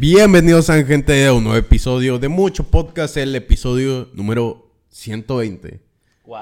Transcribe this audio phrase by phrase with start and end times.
[0.00, 5.80] Bienvenidos a gente a un nuevo episodio de Mucho Podcast, el episodio número 120.
[6.24, 6.38] Wow.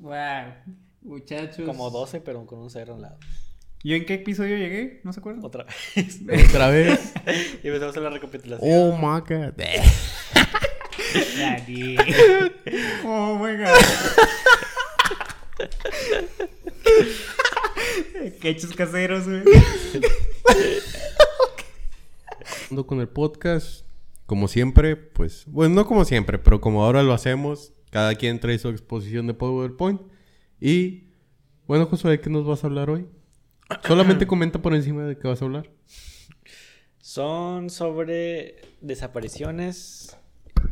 [0.00, 0.14] Wow,
[1.02, 1.66] muchachos.
[1.66, 3.18] Como 12, pero con un cero a un lado.
[3.82, 5.02] ¿Yo en qué episodio llegué?
[5.04, 5.44] ¿No se acuerdan?
[5.44, 6.18] Otra vez.
[6.48, 7.12] Otra vez.
[7.62, 8.70] y empezamos a la recapitulación.
[8.72, 9.52] Oh my god.
[11.36, 11.98] Daddy.
[13.04, 13.68] oh my god.
[18.40, 19.42] Quechos caseros, güey.
[22.82, 23.86] Con el podcast,
[24.26, 28.58] como siempre, pues, bueno, no como siempre, pero como ahora lo hacemos, cada quien trae
[28.58, 30.00] su exposición de PowerPoint.
[30.60, 31.04] Y,
[31.68, 33.06] bueno, Josué, ¿de qué nos vas a hablar hoy?
[33.86, 35.70] Solamente comenta por encima de qué vas a hablar.
[36.98, 40.16] Son sobre desapariciones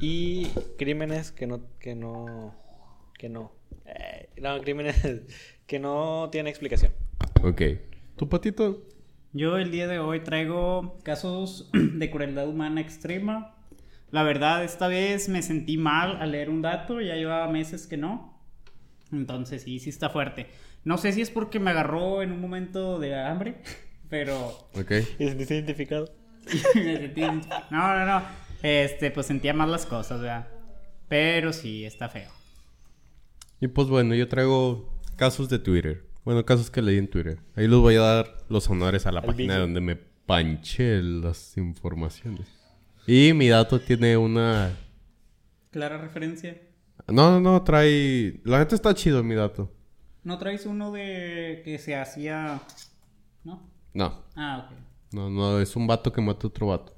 [0.01, 0.47] y
[0.79, 2.55] crímenes que no, que no,
[3.19, 3.53] que no,
[3.87, 4.97] eh, no, crímenes
[5.67, 6.93] que no tienen explicación.
[7.43, 7.63] Ok.
[8.17, 8.83] ¿Tu patito?
[9.35, 13.55] Yo el día de hoy traigo casos de crueldad humana extrema.
[14.11, 17.97] La verdad, esta vez me sentí mal al leer un dato, ya llevaba meses que
[17.97, 18.39] no.
[19.11, 20.49] Entonces sí, sí está fuerte.
[20.85, 23.63] No sé si es porque me agarró en un momento de hambre,
[24.11, 24.49] pero...
[24.75, 24.91] Ok.
[24.91, 26.13] ¿Y te sentiste identificado?
[26.75, 27.23] me sentí...
[27.23, 28.23] No, no, no.
[28.63, 30.49] Este, pues sentía mal las cosas, ¿verdad?
[31.09, 32.31] Pero sí, está feo.
[33.61, 36.12] Y pues bueno, yo traigo casos de Twitter.
[36.25, 37.41] Bueno, casos que leí en Twitter.
[37.57, 39.61] Ahí les voy a dar los honores a la Al página Big.
[39.63, 42.47] donde me panché las informaciones.
[43.07, 44.71] Y mi dato tiene una...
[45.71, 46.61] Clara referencia.
[47.09, 48.41] No, no, no, trae...
[48.45, 49.73] La gente está chido mi dato.
[50.23, 52.61] ¿No traes uno de que se hacía...
[53.43, 53.69] ¿No?
[53.93, 54.77] No, Ah, ok.
[55.15, 56.95] no, no, es un vato que mata a otro vato.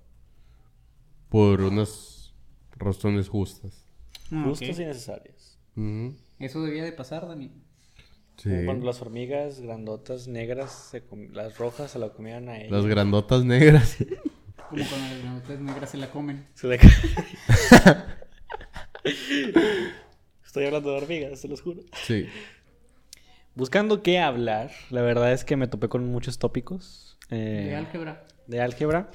[1.31, 2.35] Por unas
[2.77, 3.87] razones justas.
[4.31, 4.49] Ah, ok.
[4.51, 5.59] Justos y necesarios.
[5.77, 6.15] Ujú.
[6.39, 7.51] Eso debía de pasar, Dani.
[8.37, 8.51] Sí.
[8.51, 12.71] Como Cuando las hormigas grandotas negras, se com- las rojas se la comían a ellas.
[12.73, 13.97] Las grandotas negras.
[14.69, 16.47] Como cuando las granotas negras se la comen.
[16.55, 16.79] Se le-
[20.45, 21.81] Estoy hablando de hormigas, se los juro.
[22.05, 22.27] sí.
[23.57, 28.27] Buscando qué hablar, la verdad es que me topé con muchos tópicos eh, De álgebra.
[28.49, 29.11] de álgebra.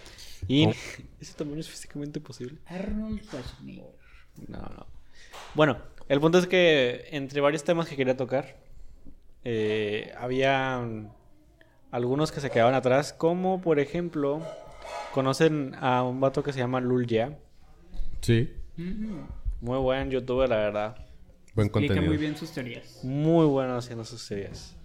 [0.47, 0.71] Y Oh.
[1.19, 2.57] eso también es físicamente posible.
[2.67, 3.83] Arnold Schwarzenegger.
[4.47, 4.87] No, no.
[5.55, 5.77] Bueno,
[6.07, 8.55] el punto es que entre varios temas que quería tocar,
[9.43, 11.09] eh, había mm,
[11.91, 14.41] algunos que se quedaban atrás, como por ejemplo,
[15.13, 17.37] conocen a un vato que se llama Lul Ya.
[18.21, 18.53] Sí.
[19.61, 20.95] Muy buen youtuber, la verdad.
[21.53, 22.11] Buen Explica contenido.
[22.13, 22.99] muy bien sus teorías.
[23.03, 24.75] Muy bueno haciendo sus series.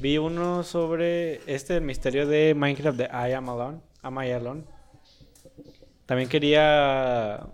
[0.00, 3.78] Vi uno sobre este el misterio de Minecraft de I Am Alone.
[4.02, 4.64] Am I Alone.
[6.06, 7.46] También quería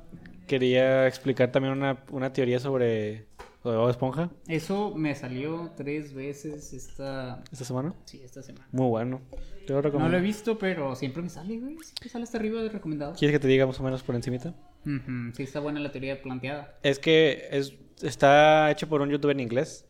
[0.46, 3.26] quería explicar también una, una teoría sobre,
[3.64, 7.42] sobre Bob Esponja Eso me salió tres veces esta...
[7.50, 7.94] esta semana.
[8.04, 8.68] Sí, esta semana.
[8.72, 9.22] Muy bueno.
[9.66, 11.78] Te lo No lo he visto, pero siempre me sale, güey.
[11.82, 13.18] Siempre sale hasta arriba de recomendados.
[13.18, 14.54] ¿Quieres que te diga más o menos por encimita?
[14.84, 16.78] Ujú, Sí, está buena la teoría planteada.
[16.82, 19.86] Es que es, está hecho por un youtuber en inglés,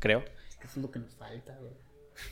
[0.00, 0.22] creo.
[0.46, 1.72] Es que eso es lo que nos falta, güey.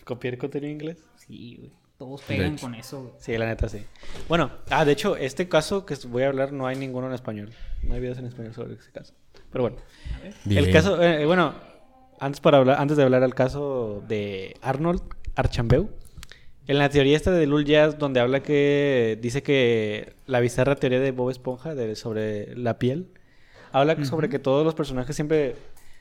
[0.05, 0.99] Copiar contenido en inglés.
[1.17, 1.73] Sí, güey.
[1.97, 3.15] Todos pegan con eso, güey.
[3.19, 3.83] Sí, la neta sí.
[4.29, 7.51] Bueno, ah, de hecho, este caso que voy a hablar no hay ninguno en español.
[7.83, 9.15] No hay videos en español sobre ese caso.
[9.57, 9.77] Pero bueno,
[10.45, 10.65] Bien.
[10.65, 11.55] el caso, eh, bueno,
[12.21, 15.01] antes para hablar, antes de hablar al caso de Arnold
[15.35, 15.89] Archambeu,
[16.67, 21.01] en la teoría esta de Lul Jazz, donde habla que dice que la bizarra teoría
[21.01, 23.09] de Bob Esponja de, sobre la piel,
[23.73, 25.55] habla sobre que todos los personajes siempre,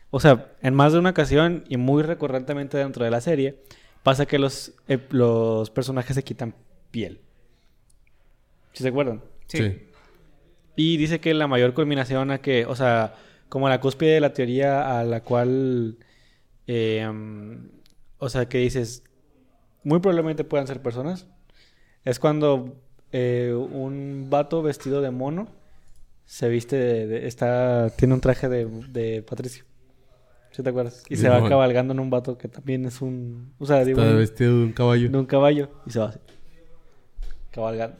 [0.09, 3.61] o sea, en más de una ocasión y muy recurrentemente dentro de la serie,
[4.03, 6.53] pasa que los, eh, los personajes se quitan
[6.91, 7.21] piel.
[8.73, 9.21] ¿Sí se acuerdan?
[9.47, 9.77] Sí.
[10.75, 13.15] Y dice que la mayor culminación a que, o sea,
[13.49, 15.97] como la cúspide de la teoría a la cual,
[16.67, 17.55] eh, mm,
[18.19, 19.03] o sea, que dices,
[19.83, 21.27] muy probablemente puedan ser personas,
[22.03, 25.47] es cuando eh, un vato vestido de mono
[26.25, 29.63] se viste, de, de- está, tiene un traje de, de Patricio.
[30.51, 31.03] ¿Sí te acuerdas?
[31.09, 34.11] Y se va cabalgando en un vato que también es un, o sea, digo, Está
[34.13, 35.09] un- vestido de un caballo.
[35.09, 36.19] de un caballo y se va así,
[37.51, 37.97] cabalgando.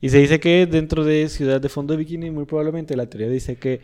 [0.00, 3.28] Y se dice que dentro de Ciudad de Fondo de Bikini, muy probablemente la teoría
[3.28, 3.80] dice que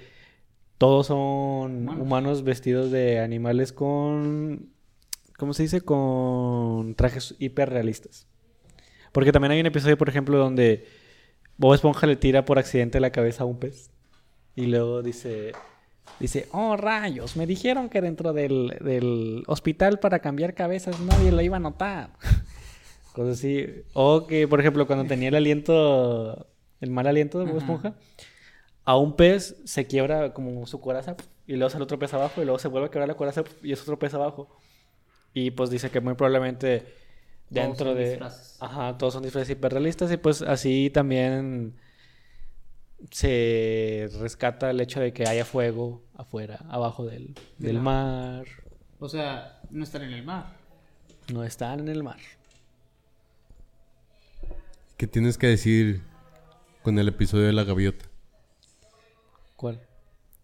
[0.83, 2.01] todos son Humanos.
[2.01, 4.73] humanos vestidos de animales con,
[5.39, 5.81] ¿cómo se dice?
[5.83, 8.27] Con trajes hiperrealistas.
[9.13, 10.85] Porque también hay un episodio, por ejemplo, donde
[11.57, 13.93] Bob Esponja le tira por accidente la cabeza a un pez.
[14.57, 15.53] Y luego dice,
[16.19, 21.43] dice, oh rayos, me dijeron que dentro del, del hospital para cambiar cabezas nadie lo
[21.43, 22.11] iba a notar.
[23.13, 23.69] Cosas así.
[23.93, 26.49] O que, por ejemplo, cuando tenía el aliento,
[26.81, 27.95] el mal aliento de Bob Ajá.
[28.85, 32.45] A un pez se quiebra como su coraza y luego sale otro pez abajo y
[32.45, 34.57] luego se vuelve a quebrar la coraza y es otro pez abajo.
[35.35, 36.87] Y pues dice que muy probablemente
[37.49, 38.11] dentro son de...
[38.11, 38.57] disfraces.
[38.61, 41.75] Ajá, todos son disfraces hiperrealistas y pues así también
[43.11, 48.45] se rescata el hecho de que haya fuego afuera, abajo del, del mar.
[48.99, 50.57] O sea, no están en el mar.
[51.33, 52.19] No están en el mar.
[54.97, 56.03] ¿Qué tienes que decir
[56.83, 58.12] con el episodio de la gaviota?
[59.63, 59.81] ¿Cuál?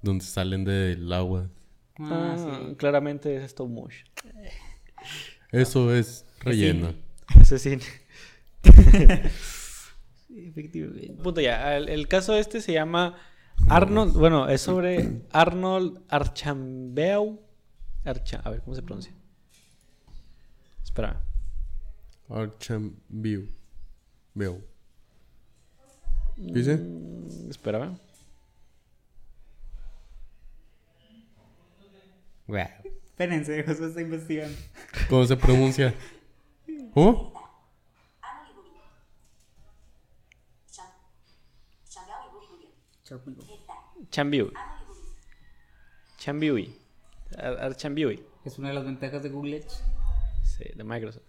[0.00, 1.50] Donde salen del agua.
[1.98, 2.76] Ah, Ah, sí.
[2.76, 4.06] claramente es stop motion.
[5.50, 6.94] Eso es relleno.
[7.44, 7.78] Sí.
[10.30, 11.20] Efectivamente.
[11.22, 11.76] Punto ya.
[11.76, 13.16] El, el caso este se llama
[13.68, 14.12] Arnold.
[14.14, 17.40] Bueno, es sobre Arnold Archambault.
[18.04, 19.12] Archa- a ver, ¿cómo se pronuncia?
[20.84, 21.20] Espera.
[22.28, 23.50] Archambault.
[24.34, 24.60] Veo.
[26.36, 26.76] ¿Qué dice?
[26.76, 27.98] Mm, Espera.
[33.04, 34.56] Espérense, Josué está investigando.
[35.08, 35.94] ¿Cómo se pronuncia?
[36.94, 37.32] ¿Cómo?
[44.10, 44.50] Chambiui.
[46.18, 46.74] Chambiui.
[47.36, 48.22] Ar- Archambiui.
[48.44, 49.70] Es una de las ventajas de Google Edge.
[50.44, 51.22] Sí, de Microsoft.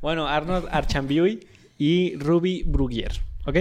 [0.00, 1.46] Bueno, Arnold Archambiui
[1.78, 3.12] y Ruby Brugier.
[3.46, 3.56] ¿Ok?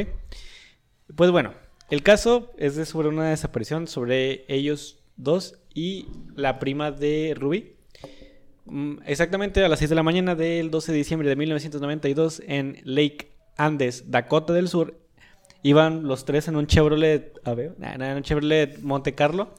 [1.16, 1.54] Pues bueno,
[1.90, 7.76] el caso es de sobre una desaparición sobre ellos dos y la prima de Ruby.
[8.66, 12.78] Mm, Exactamente a las 6 de la mañana del 12 de diciembre de 1992 en
[12.84, 14.96] Lake Andes, Dakota del Sur,
[15.64, 19.54] iban los tres en un Chevrolet, a ver, en un Chevrolet Monte Carlo,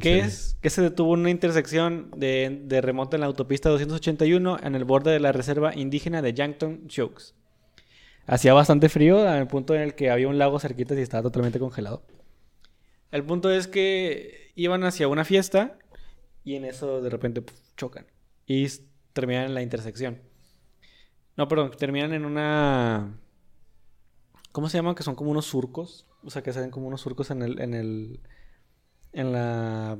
[0.00, 4.74] que es que se detuvo en una intersección de, de en la autopista 281 en
[4.74, 7.34] el borde de la reserva indígena de Yankton Shokes.
[8.26, 11.58] Hacía bastante frío al punto en el que había un lago cerquita y estaba totalmente
[11.58, 12.02] congelado.
[13.14, 15.78] El punto es que iban hacia una fiesta
[16.42, 18.08] y en eso de repente puf, chocan
[18.44, 18.66] y
[19.12, 20.20] terminan en la intersección.
[21.36, 23.16] No, perdón, terminan en una...
[24.50, 24.96] ¿Cómo se llama?
[24.96, 26.08] Que son como unos surcos.
[26.24, 27.60] O sea, que se ven como unos surcos en el...
[27.60, 28.20] En, el,
[29.12, 29.96] en la...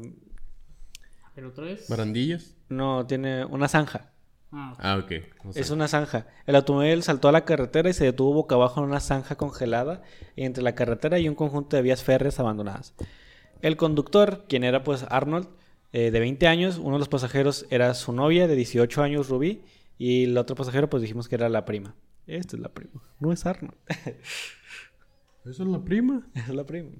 [1.36, 1.88] ¿Pero otra vez?
[1.88, 2.56] ¿Barandillas?
[2.68, 4.12] No, tiene una zanja.
[4.54, 5.12] Ah, ok.
[5.44, 5.50] Ah.
[5.54, 6.26] Es una zanja.
[6.46, 10.02] El automóvil saltó a la carretera y se detuvo boca abajo en una zanja congelada
[10.36, 12.94] entre la carretera y un conjunto de vías férreas abandonadas.
[13.62, 15.48] El conductor, quien era pues Arnold,
[15.92, 19.62] eh, de 20 años, uno de los pasajeros era su novia de 18 años, Ruby,
[19.98, 21.94] y el otro pasajero pues dijimos que era la prima.
[22.26, 23.76] Esta es la prima, no es Arnold.
[25.44, 26.26] ¿Eso es la prima?
[26.34, 26.90] Esa es la prima.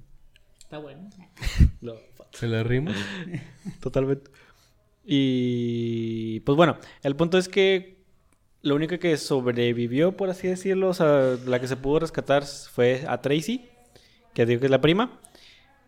[0.59, 1.09] Está bueno.
[1.81, 1.93] No,
[2.31, 2.91] ¿Se la rima?
[3.79, 4.31] Totalmente.
[5.05, 7.95] Y pues bueno, el punto es que
[8.61, 13.03] lo único que sobrevivió, por así decirlo, o sea, la que se pudo rescatar fue
[13.07, 13.69] a Tracy,
[14.33, 15.19] que digo que es la prima.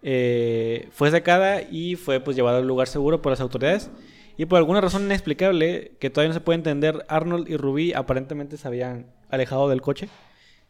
[0.04, 3.90] Eh, fue sacada y fue pues llevada a un lugar seguro por las autoridades.
[4.38, 8.58] Y por alguna razón inexplicable, que todavía no se puede entender, Arnold y Ruby aparentemente
[8.58, 10.10] se habían alejado del coche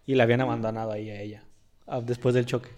[0.05, 1.43] y la habían abandonado ahí a ella,
[2.03, 2.69] después del choque.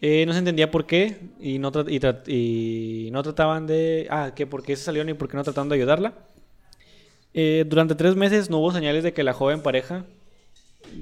[0.00, 4.06] Eh, no se entendía por qué y no, tra- y, tra- y no trataban de...
[4.10, 6.14] Ah, que por qué se salieron y por qué no trataban de ayudarla.
[7.34, 10.04] Eh, durante tres meses no hubo señales de que la joven pareja,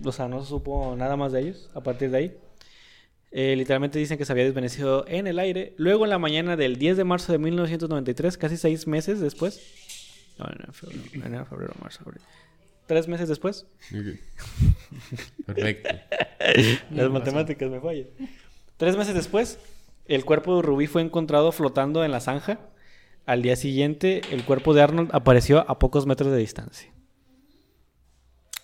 [0.04, 2.36] o sea, no se supo nada más de ellos a partir de ahí.
[3.32, 5.74] Eh, literalmente dicen que se había desvanecido en el aire.
[5.76, 9.60] Luego, en la mañana del 10 de marzo de 1993, casi seis meses después.
[10.38, 12.22] No, enero, febrero, enero, febrero, marzo, abril.
[12.86, 13.66] Tres meses después.
[15.46, 15.90] Perfecto.
[16.92, 18.06] Las matemáticas me fallan.
[18.76, 19.58] Tres meses después,
[20.06, 22.60] el cuerpo de Rubí fue encontrado flotando en la zanja.
[23.24, 26.92] Al día siguiente, el cuerpo de Arnold apareció a pocos metros de distancia.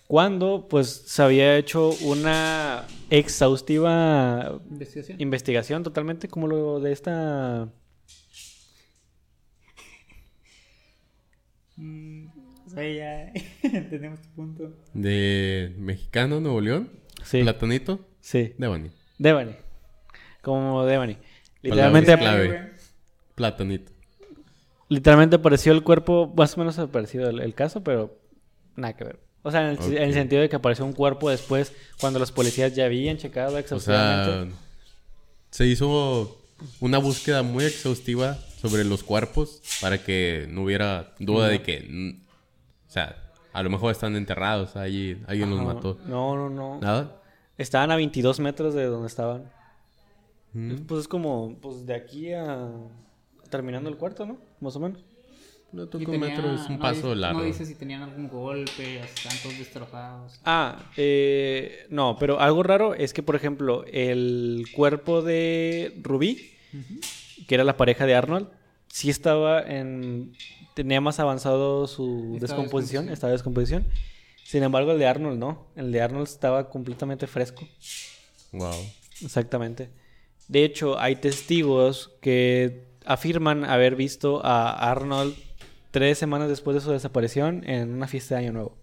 [0.07, 5.19] Cuando, pues, se había hecho una exhaustiva Investigación.
[5.21, 7.69] investigación totalmente como lo de esta...
[11.75, 12.27] Mm,
[12.67, 13.33] o sea, ya
[13.89, 14.71] tenemos tu punto.
[14.93, 16.91] De mexicano, Nuevo León.
[17.23, 17.99] Sí, Platanito.
[18.21, 18.91] sí, Devani.
[19.17, 19.53] Devani.
[20.43, 21.17] Como Devani.
[21.63, 22.73] Literalmente, clave.
[23.33, 23.91] Platanito.
[24.89, 28.15] literalmente apareció el cuerpo, más o menos aparecido el, el caso, pero
[28.75, 29.19] nada que ver.
[29.41, 30.13] O sea, en el, en el Ok.
[30.13, 34.51] sentido de que apareció un cuerpo después, cuando los policías ya habían checado O exhaustivamente.
[34.51, 34.59] sea,
[35.49, 36.37] se hizo
[36.79, 42.21] una búsqueda muy exhaustiva sobre los cuerpos para que no hubiera duda de que, mm,
[42.87, 43.17] o sea,
[43.53, 45.97] a lo mejor están enterrados, ahí alguien los mató.
[46.05, 46.79] No, no, no.
[46.81, 47.21] ¿Nada?
[47.57, 49.51] Estaban a 22 metros de donde estaban.
[50.53, 50.75] Mm.
[50.87, 52.69] Pues es como, pues de aquí a
[53.49, 54.37] terminando el cuarto, ¿no?
[54.59, 55.03] Más o menos.
[55.71, 57.39] No, Y toco tenía- metro es un no paso dice- largo.
[57.39, 60.39] No dice si tenían algún golpe, están todos destrozados.
[60.45, 66.51] Ah, eh, no, pero algo raro es que, por ejemplo, el cuerpo de Rubí,
[67.47, 68.49] que era la pareja de Arnold,
[68.87, 70.33] sí estaba en
[70.75, 73.87] tenía más avanzado su descomposición, de descomposición.
[74.43, 75.67] Sin embargo, el de Arnold no.
[75.75, 77.67] El de Arnold estaba completamente fresco.
[78.51, 78.73] Wow.
[79.23, 79.89] Exactamente.
[80.47, 85.35] De hecho, hay testigos que afirman haber visto a Arnold
[85.91, 88.77] tres semanas después de su desaparición en una fiesta de Año Nuevo.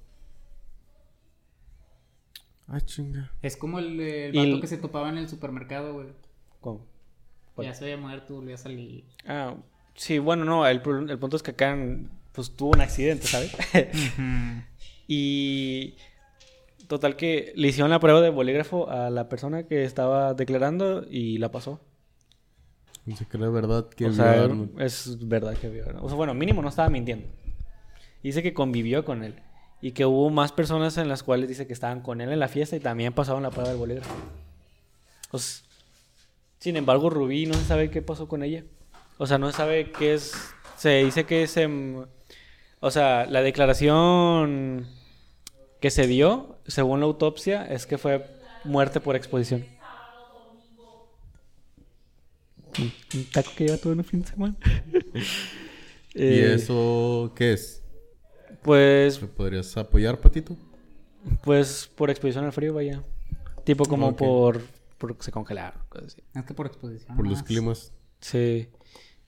[2.68, 3.32] Ah, chinga.
[3.42, 6.08] Es como el, el vato el- que se topaba en el supermercado, güey.
[6.60, 6.86] ¿Cómo?
[7.54, 7.66] ¿Cuál?
[7.66, 9.04] Ya se había muerto, volvió a salir.
[9.26, 9.56] Ah,
[9.94, 11.76] sí, bueno, no, el punto es que acá
[12.32, 13.56] pues, tuvo un accidente, ¿sabes?
[15.08, 15.96] y
[16.90, 21.38] total que le hicieron la prueba de bolígrafo a la persona que estaba declarando y
[21.38, 21.80] la pasó.
[23.30, 24.80] Que era verdad que o vio sea, Arnold.
[24.80, 25.84] es verdad que vio.
[26.02, 27.28] O sea, bueno, mínimo no estaba mintiendo.
[28.22, 29.36] Dice que convivió con él.
[29.80, 32.48] Y que hubo más personas en las cuales dice que estaban con él en la
[32.48, 34.12] fiesta y también pasaron la prueba del bolígrafo.
[36.58, 38.64] Sin embargo, Rubí no se sabe qué pasó con ella.
[39.16, 40.34] O sea, no se sabe qué es.
[40.76, 41.56] Se dice que es.
[41.56, 42.04] em,
[42.80, 44.86] o sea, la declaración
[45.80, 48.24] que se dio, según la autopsia, es que fue
[48.64, 49.64] muerte por exposición.
[52.78, 54.56] Un un taco que lleva todo un fin de semana.
[56.14, 57.82] ¿Y Eh, eso qué es?
[58.62, 60.56] Pues, ¿Me podrías apoyar, Patito?
[61.44, 63.02] pues por exposición al frío, vaya.
[63.64, 64.16] Tipo como Ok.
[64.18, 64.62] por,
[64.98, 66.22] por se congelaron, cosas así.
[66.34, 67.16] Es que por exposición.
[67.16, 67.92] Por los climas.
[68.20, 68.68] Sí.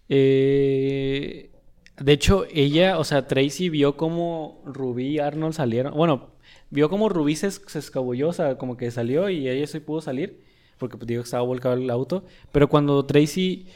[0.08, 1.51] Eh,
[1.98, 5.94] de hecho, ella, o sea, Tracy vio como Rubí y Arnold salieron.
[5.94, 6.30] Bueno,
[6.70, 10.00] vio como Rubí se, se escabulló, o sea, como que salió y ella sí pudo
[10.00, 10.40] salir.
[10.78, 12.24] Porque pues, digo que estaba volcado el auto.
[12.50, 13.66] Pero cuando Tracy,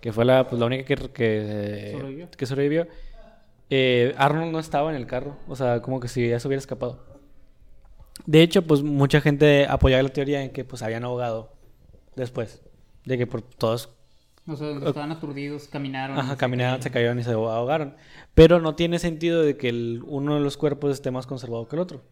[0.00, 2.30] que fue la, pues, la única que, que, Sobrevivió.
[2.30, 2.86] que sobrevivió,
[3.70, 5.36] eh, Arnold no estaba en el carro.
[5.48, 7.00] O sea, como que si ya se hubiera escapado.
[8.26, 11.52] De hecho, pues mucha gente apoyaba la teoría en que pues habían ahogado
[12.14, 12.62] después.
[13.04, 13.88] De que por todos
[14.46, 16.18] O sea, estaban aturdidos, caminaron.
[16.18, 17.16] Ajá, caminaron, se cayeron.
[17.16, 17.94] cayeron y se ahogaron.
[18.34, 21.76] Pero no tiene sentido de que el- uno de los cuerpos esté más conservado que
[21.76, 22.02] el otro.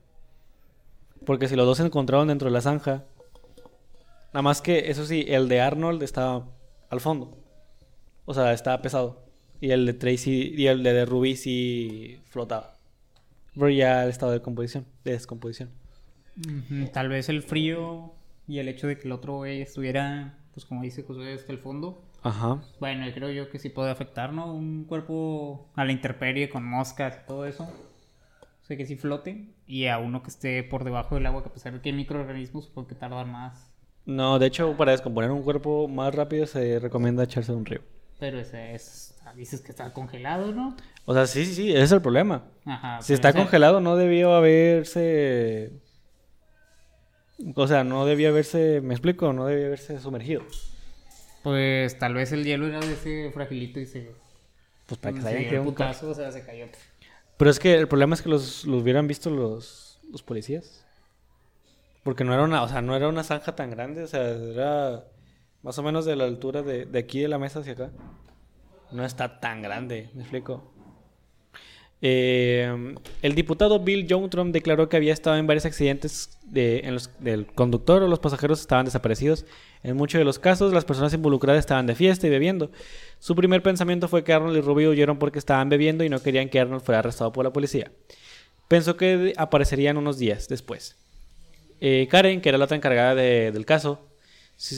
[1.27, 3.05] Porque si los dos se encontraron dentro de la zanja.
[4.33, 6.47] Nada más que, eso sí, el de Arnold estaba
[6.89, 7.37] al fondo.
[8.27, 9.25] O sea, estaba pesado.
[9.61, 12.77] Y el de Tracy y el de, de Ruby sí flotaba.
[13.55, 15.71] Pero ya el estado de composición, de descomposición.
[16.93, 18.13] Tal vez el frío
[18.49, 22.03] y el hecho de que el otro estuviera, pues como dice José, hasta el fondo.
[22.23, 22.61] Ajá.
[22.81, 24.53] Bueno, yo creo yo que sí puede afectar, ¿no?
[24.53, 27.65] Un cuerpo a la intemperie con moscas y todo eso.
[27.65, 29.49] O sea, que sí flote.
[29.67, 31.95] Y a uno que esté por debajo del agua, que a pesar de que hay
[31.97, 33.71] microorganismos, porque tardan más.
[34.07, 37.81] No, de hecho, para descomponer un cuerpo más rápido se recomienda echarse a un río.
[38.19, 40.77] Pero ese es, dices que está congelado, ¿no?
[41.07, 42.45] O sea, sí, sí, sí, ese es el problema.
[42.67, 43.01] Ajá.
[43.01, 45.73] Si está ese- congelado, no debió haberse.
[47.57, 48.81] O sea, no debió haberse.
[48.83, 49.33] ¿Me explico?
[49.33, 50.43] No debió haberse sumergido.
[51.43, 54.13] Pues tal vez el hielo era de ese fragilito y se...
[54.87, 56.67] Pues para que se dio quedado un ca- putazo, o sea, se cayó.
[57.37, 60.85] Pero es que el problema es que los, los hubieran visto los, los policías.
[62.03, 65.05] Porque no era una, o sea, no era una zanja tan grande, o sea, era
[65.63, 67.91] más o menos de la altura de, de aquí de la mesa hacia acá.
[68.91, 70.73] No está tan grande, ¿me explico?
[72.03, 77.11] Eh, el diputado Bill Jontrom declaró que había estado en varios accidentes de, en los,
[77.19, 79.45] del conductor o los pasajeros estaban desaparecidos.
[79.83, 82.71] En muchos de los casos, las personas involucradas estaban de fiesta y bebiendo.
[83.19, 86.49] Su primer pensamiento fue que Arnold y Ruby huyeron porque estaban bebiendo y no querían
[86.49, 87.91] que Arnold fuera arrestado por la policía.
[88.69, 90.97] Pensó que aparecerían unos días después.
[91.81, 94.07] Eh, Karen, que era la otra encargada de- del caso,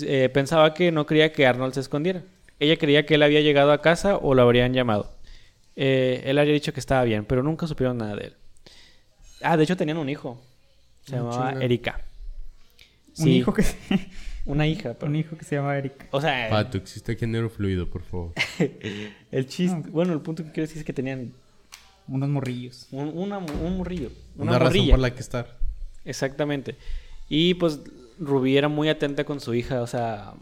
[0.05, 2.23] eh, pensaba que no quería que Arnold se escondiera.
[2.61, 5.11] Ella creía que él había llegado a casa o lo habrían llamado.
[5.77, 8.37] Eh, él había dicho que estaba bien, pero nunca supieron nada de él.
[9.43, 10.41] Ah, de hecho tenían un hijo.
[11.05, 11.65] Se Ah, llamaba chinga.
[11.65, 12.01] Erika.
[13.19, 13.65] Un Sí, hijo que...
[14.45, 16.09] Una hija, pero- un hijo que se llama Eric.
[16.11, 18.33] O sea, Pato, existe género fluido, por favor.
[19.31, 19.89] el chiste...
[19.91, 21.33] Bueno, el punto que quiero decir es que tenían
[22.09, 22.89] Unos morrillos.
[22.91, 24.11] un, una- un morrillo.
[24.37, 25.57] Una, Una, razón por la que estar.
[26.05, 26.77] Exactamente.
[27.29, 27.79] Y pues
[28.19, 30.33] Rubí era muy atenta con su hija, o sea,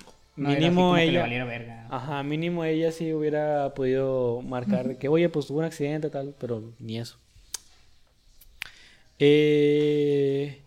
[0.41, 1.27] No mínimo ella...
[1.45, 1.87] verga.
[1.91, 6.63] Ajá, mínimo ella sí hubiera podido marcar que, oye, pues tuvo un accidente tal, pero
[6.79, 7.19] ni eso.
[9.19, 10.63] Eh...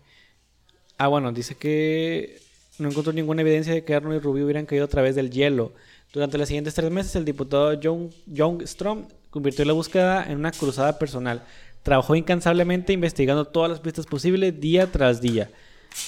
[0.96, 2.38] Ah, bueno, dice que
[2.78, 5.72] no encontró ninguna evidencia de que Arnold y Rubí hubieran caído a través del hielo.
[6.12, 10.52] Durante los siguientes tres meses, el diputado John, John Strom convirtió la búsqueda en una
[10.52, 11.42] cruzada personal.
[11.82, 15.50] Trabajó incansablemente investigando todas las pistas posibles día tras día,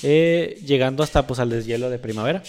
[0.04, 2.44] eh, llegando hasta pues, al deshielo de primavera.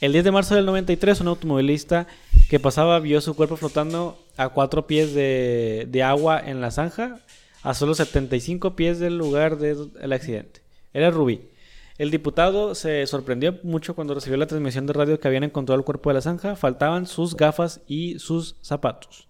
[0.00, 2.06] El 10 de marzo del 93, un automovilista
[2.50, 7.20] que pasaba vio su cuerpo flotando a cuatro pies de, agua en la zanja,
[7.62, 10.60] a solo 75 pies del lugar del accidente.
[10.92, 11.48] Era Rubí.
[11.96, 15.84] El diputado se sorprendió mucho cuando recibió la transmisión de radio que habían encontrado el
[15.84, 16.56] cuerpo de la zanja.
[16.56, 19.28] Faltaban sus gafas y sus zapatos.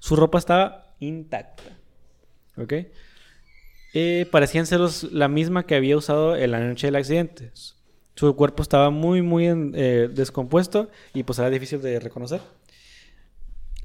[0.00, 1.62] Su ropa estaba intacta.
[2.56, 2.72] ¿Ok?
[3.92, 7.52] Eh, parecían ser los- la misma que había usado en la noche del accidente.
[8.16, 12.40] Su cuerpo estaba muy, muy en- eh, descompuesto y pues era difícil de reconocer.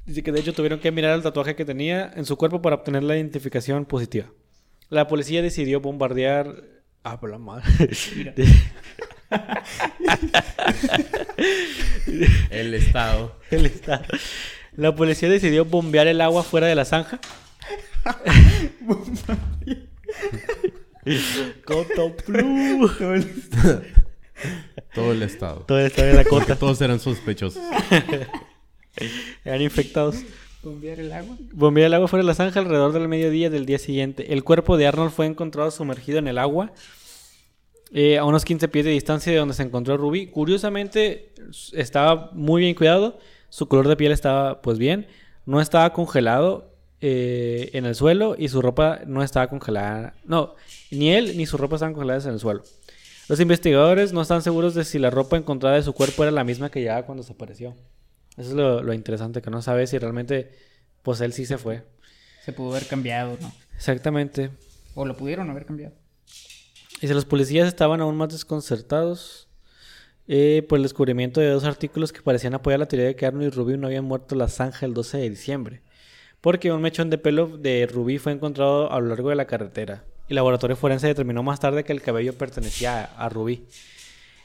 [0.06, 2.74] Dice que de hecho tuvieron que mirar el tatuaje que tenía en su cuerpo para
[2.76, 4.26] obtener la identificación positiva.
[4.88, 6.56] La policía decidió bombardear...
[7.04, 7.64] Ah, por la madre.
[12.50, 13.36] El estado.
[13.50, 14.04] El estado.
[14.76, 17.20] La policía decidió bombear el agua fuera de la zanja.
[21.64, 22.90] Coto Blue.
[24.94, 25.60] Todo el estado.
[25.66, 26.56] Todo esto en la Porque cota.
[26.56, 27.62] todos eran sospechosos.
[29.44, 30.16] Eran infectados.
[30.62, 31.36] Bombear el agua.
[31.52, 34.32] Bombear el agua fuera de la zanja alrededor del mediodía del día siguiente.
[34.32, 36.72] El cuerpo de Arnold fue encontrado sumergido en el agua
[37.90, 40.26] eh, a unos 15 pies de distancia de donde se encontró Ruby.
[40.26, 41.32] Curiosamente,
[41.72, 43.18] estaba muy bien cuidado.
[43.48, 45.06] Su color de piel estaba pues bien.
[45.46, 46.70] No estaba congelado
[47.00, 50.14] eh, en el suelo y su ropa no estaba congelada.
[50.24, 50.54] No,
[50.90, 52.62] ni él ni su ropa estaban congeladas en el suelo.
[53.32, 56.44] Los investigadores no están seguros de si la ropa encontrada de su cuerpo era la
[56.44, 57.74] misma que llevaba cuando desapareció.
[58.36, 60.50] Eso es lo, lo interesante, que no sabe si realmente,
[61.00, 61.82] pues él sí se fue.
[62.44, 63.50] Se pudo haber cambiado, ¿no?
[63.74, 64.50] Exactamente.
[64.94, 65.94] O lo pudieron haber cambiado.
[67.00, 69.48] Y si los policías estaban aún más desconcertados
[70.28, 73.46] eh, por el descubrimiento de dos artículos que parecían apoyar la teoría de que Arnold
[73.46, 75.80] y Rubí no habían muerto en la zanja el 12 de diciembre.
[76.42, 80.04] Porque un mechón de pelo de Rubí fue encontrado a lo largo de la carretera.
[80.32, 83.64] Y el laboratorio forense determinó más tarde que el cabello pertenecía a, a Rubí.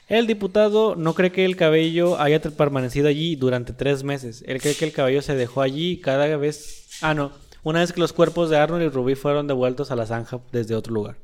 [0.09, 4.43] El diputado no cree que el cabello haya permanecido allí durante tres meses.
[4.47, 6.89] Él cree que el cabello se dejó allí cada vez...
[7.01, 7.31] Ah, no.
[7.63, 10.75] Una vez que los cuerpos de Arnold y Rubí fueron devueltos a la zanja desde
[10.75, 11.15] otro lugar.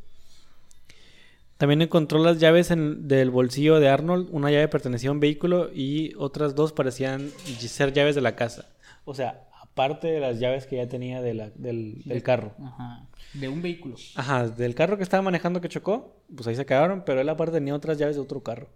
[1.57, 4.29] También encontró las llaves en- del bolsillo de Arnold.
[4.31, 8.65] Una llave pertenecía a un vehículo y otras dos parecían ser llaves de la casa.
[9.03, 12.53] O sea, aparte de las llaves que ya tenía de la- del, del carro.
[12.63, 13.07] Ajá.
[13.33, 13.95] De un vehículo.
[14.15, 17.53] Ajá, del carro que estaba manejando que chocó, pues ahí se quedaron, pero él aparte
[17.53, 18.67] tenía otras llaves de otro carro.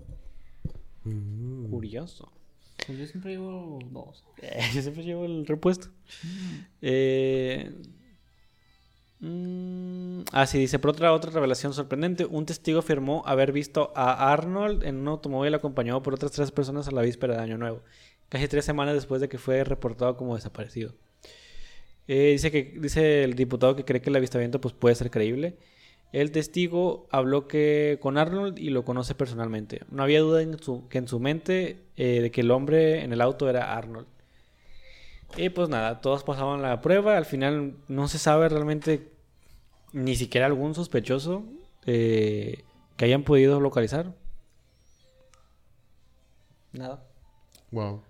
[1.70, 2.32] Curioso.
[2.86, 4.24] Pues yo siempre llevo dos.
[4.42, 5.90] Eh, yo siempre llevo el repuesto.
[6.82, 7.72] Eh,
[9.20, 14.32] mm, ah, sí, dice, por otra, otra revelación sorprendente, un testigo afirmó haber visto a
[14.32, 17.82] Arnold en un automóvil acompañado por otras tres personas a la víspera de Año Nuevo,
[18.30, 20.94] casi tres semanas después de que fue reportado como desaparecido.
[22.08, 25.58] Eh, dice, que, dice el diputado que cree que el avistamiento pues, puede ser creíble.
[26.14, 29.82] El testigo habló que con Arnold y lo conoce personalmente.
[29.92, 33.12] No había duda en su, que en su mente eh, de que el hombre en
[33.12, 34.08] el auto era Arnold.
[35.36, 37.18] Y pues nada, todos pasaban la prueba.
[37.18, 39.12] Al final no se sabe realmente
[39.92, 41.44] ni siquiera algún sospechoso
[41.86, 42.64] eh,
[42.96, 44.14] que hayan podido localizar.
[46.72, 47.06] Nada.
[47.72, 48.02] Wow.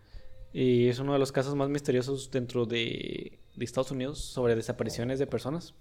[0.53, 5.19] Y es uno de los casos más misteriosos dentro de, de Estados Unidos sobre desapariciones
[5.19, 5.73] de personas.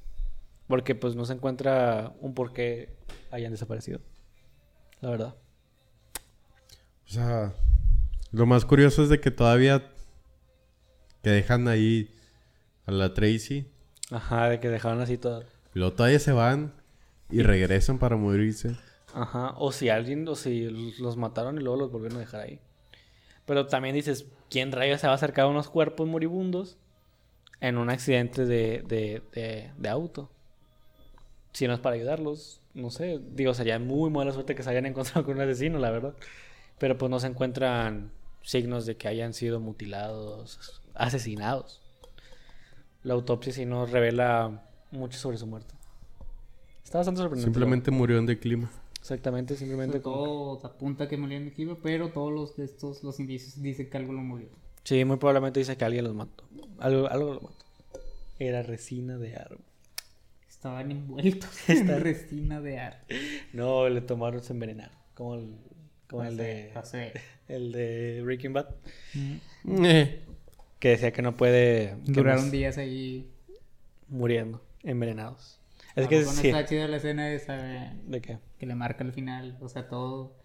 [0.66, 2.96] Porque pues no se encuentra un por qué
[3.30, 4.00] hayan desaparecido.
[5.00, 5.34] La verdad.
[7.06, 7.54] O sea,
[8.32, 9.92] lo más curioso es de que todavía
[11.22, 12.12] que dejan ahí
[12.86, 13.66] a la Tracy
[14.10, 15.42] Ajá, de que dejaron así todo.
[15.74, 16.72] y luego todavía se van
[17.30, 18.76] y regresan para morirse.
[19.14, 19.54] Ajá.
[19.56, 22.60] O si alguien, o si los mataron y luego los volvieron a dejar ahí.
[23.44, 26.76] Pero también dices, ¿quién rayos se va a acercar a unos cuerpos moribundos
[27.60, 30.30] en un accidente de, de, de, de auto?
[31.52, 33.20] Si no es para ayudarlos, no sé.
[33.32, 36.14] Digo, sería muy mala suerte que se hayan encontrado con un asesino, la verdad.
[36.78, 41.82] Pero pues no se encuentran signos de que hayan sido mutilados, asesinados.
[43.02, 45.74] La autopsia sí no revela mucho sobre su muerte.
[46.84, 47.52] Está bastante sorprendente.
[47.52, 48.70] Simplemente murió en declima.
[49.00, 50.16] Exactamente, simplemente como...
[50.16, 53.96] Todo apunta que murió en equipo, pero todos los de estos, los indicios dicen que
[53.96, 54.48] algo lo murió.
[54.86, 56.44] Sí, muy probablemente dice que alguien los mató.
[56.78, 57.64] Algo, algo lo mató.
[58.38, 59.64] Era resina de árbol.
[60.48, 63.16] Estaban envueltos en resina de arte.
[63.52, 64.96] No, le tomaron, se envenenaron.
[65.14, 65.56] Como el,
[66.08, 67.12] como el de no sé.
[67.48, 68.68] el de Breaking Bad.
[69.66, 70.22] Eh,
[70.78, 71.96] Que decía que no puede...
[72.04, 73.28] Duraron días ahí.
[74.08, 75.58] Muriendo, envenenados.
[75.96, 76.48] Es ¿A que poco no sí.
[76.48, 78.38] está chida la escena esa de- ¿De qué?
[78.58, 80.36] que le marca al final, o sea, todo.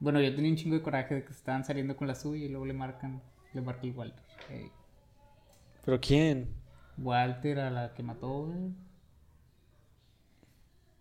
[0.00, 2.48] Bueno, yo tenía un chingo de coraje de que estaban saliendo con la suya y
[2.48, 3.20] luego le marcan,
[3.54, 4.22] le el Walter.
[5.84, 6.54] ¿Pero quién?
[6.98, 8.72] Walter a la que mató, güey.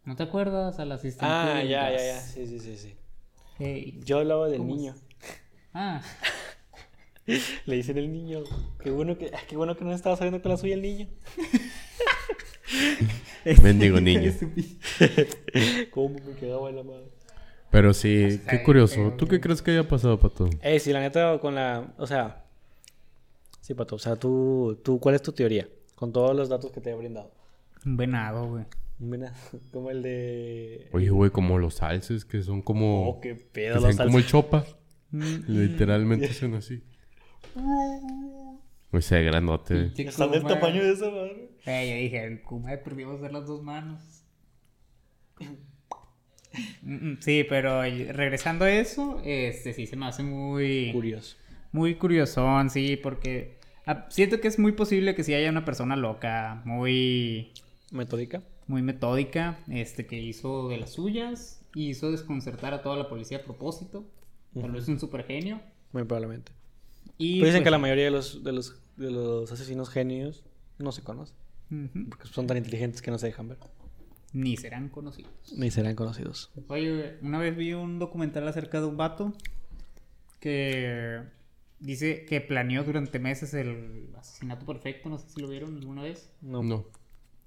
[0.06, 0.80] ¿No te acuerdas?
[0.80, 1.26] A la asistente.
[1.26, 2.22] Ah, ya, ya, ya.
[2.22, 2.96] Sí, sí, sí, sí.
[4.06, 4.96] Yo hablaba del ¿Cómo niño.
[5.74, 6.02] Ah,
[7.66, 8.44] Le dicen el niño.
[8.80, 11.08] Qué bueno que, ah, qué bueno que no estaba saliendo con la suya el niño.
[13.62, 14.34] mendigo niño.
[15.92, 17.17] ¿Cómo me quedaba en la madre?
[17.72, 19.14] Pero sí, qué curioso.
[19.18, 20.50] ¿Tú qué crees que haya pasado, Pato?
[20.62, 21.94] Eh, sí, la neta, con la.
[21.98, 22.46] O sea.
[23.62, 23.96] Sí, Pato.
[23.96, 25.00] O sea, tú, tú.
[25.00, 25.68] ¿Cuál es tu teoría?
[25.96, 27.32] Con todos los datos que te he brindado.
[27.86, 28.66] Un venado, güey.
[29.00, 29.34] Mira,
[29.72, 30.90] como el de...
[30.92, 33.10] Oye, güey, como los alces que son como...
[33.10, 34.32] Oh, qué que pedo sean los como el alces.
[34.32, 34.66] chopa.
[35.12, 36.82] Mm, Literalmente son así.
[38.92, 39.92] O sea, grandote.
[39.96, 41.52] Están del tamaño de esa madre.
[41.66, 44.02] Eh, yo dije, el Kuma de perdió hacer las dos manos.
[46.82, 50.92] Mm, mm, Sí, pero regresando a eso, este sí se me hace muy...
[50.92, 51.38] Curioso.
[51.72, 55.96] Muy curiosón, sí, porque ah, siento que es muy posible que sí haya una persona
[55.96, 57.52] loca, muy,
[57.92, 58.42] Metódica.
[58.68, 63.40] muy metódica, este, que hizo de las suyas, y hizo desconcertar a toda la policía
[63.40, 64.06] a propósito.
[64.60, 65.62] Tal vez un super genio.
[65.92, 66.52] Muy probablemente.
[67.20, 70.44] Y Pero dicen pues, que la mayoría de los, de los, de los asesinos genios
[70.80, 71.36] no se conocen.
[72.10, 73.58] Porque son tan inteligentes que no se dejan ver.
[74.38, 75.32] Ni serán conocidos.
[75.58, 76.52] Ni serán conocidos.
[76.68, 79.34] Oye, una vez vi un documental acerca de un vato
[80.40, 81.24] que
[81.80, 86.32] dice que planeó durante meses el asesinato perfecto, no sé si lo vieron alguna vez.
[86.42, 86.62] No.
[86.62, 86.86] No.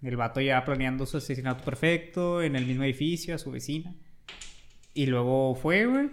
[0.03, 3.94] El vato ya planeando su asesinato perfecto en el mismo edificio, a su vecina.
[4.92, 6.11] Y luego fue, güey.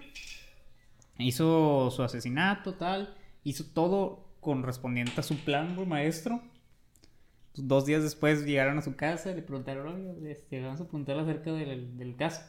[1.18, 3.16] Hizo su asesinato, tal.
[3.44, 6.42] Hizo todo correspondiente a su plan, güey, maestro.
[7.58, 11.18] Dos días después llegaron a su casa y le preguntaron, oye, este, vamos a preguntar
[11.20, 12.42] acerca del, del caso.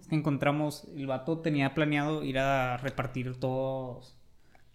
[0.00, 4.16] Es que encontramos, el vato tenía planeado ir a repartir todos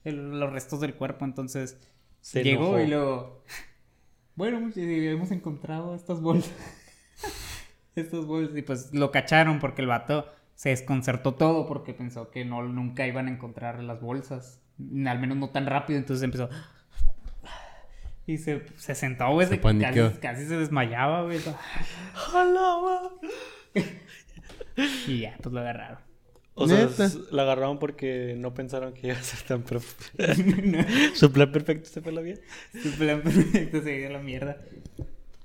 [0.04, 1.78] el- los restos del cuerpo, entonces
[2.22, 2.80] Se llegó enojó.
[2.80, 3.44] y luego,
[4.36, 6.52] bueno, pues, eh, hemos encontrado estas bolsas,
[7.96, 12.44] estas bolsas, y pues lo cacharon porque el vato se desconcertó todo porque pensó que
[12.44, 14.60] no, nunca iban a encontrar las bolsas,
[15.06, 16.50] al menos no tan rápido, entonces empezó...
[18.30, 21.39] Y se, se sentó, güey, Se casi, se desmayaba, güey.
[25.08, 25.98] Y ya, pues lo agarraron.
[26.54, 27.10] O sea, Neta.
[27.32, 30.24] la agarraron porque no pensaron que iba a ser tan perfecto.
[31.15, 32.39] Su plan perfecto se fue la bien.
[32.72, 34.58] Su plan perfecto se dio a la mierda.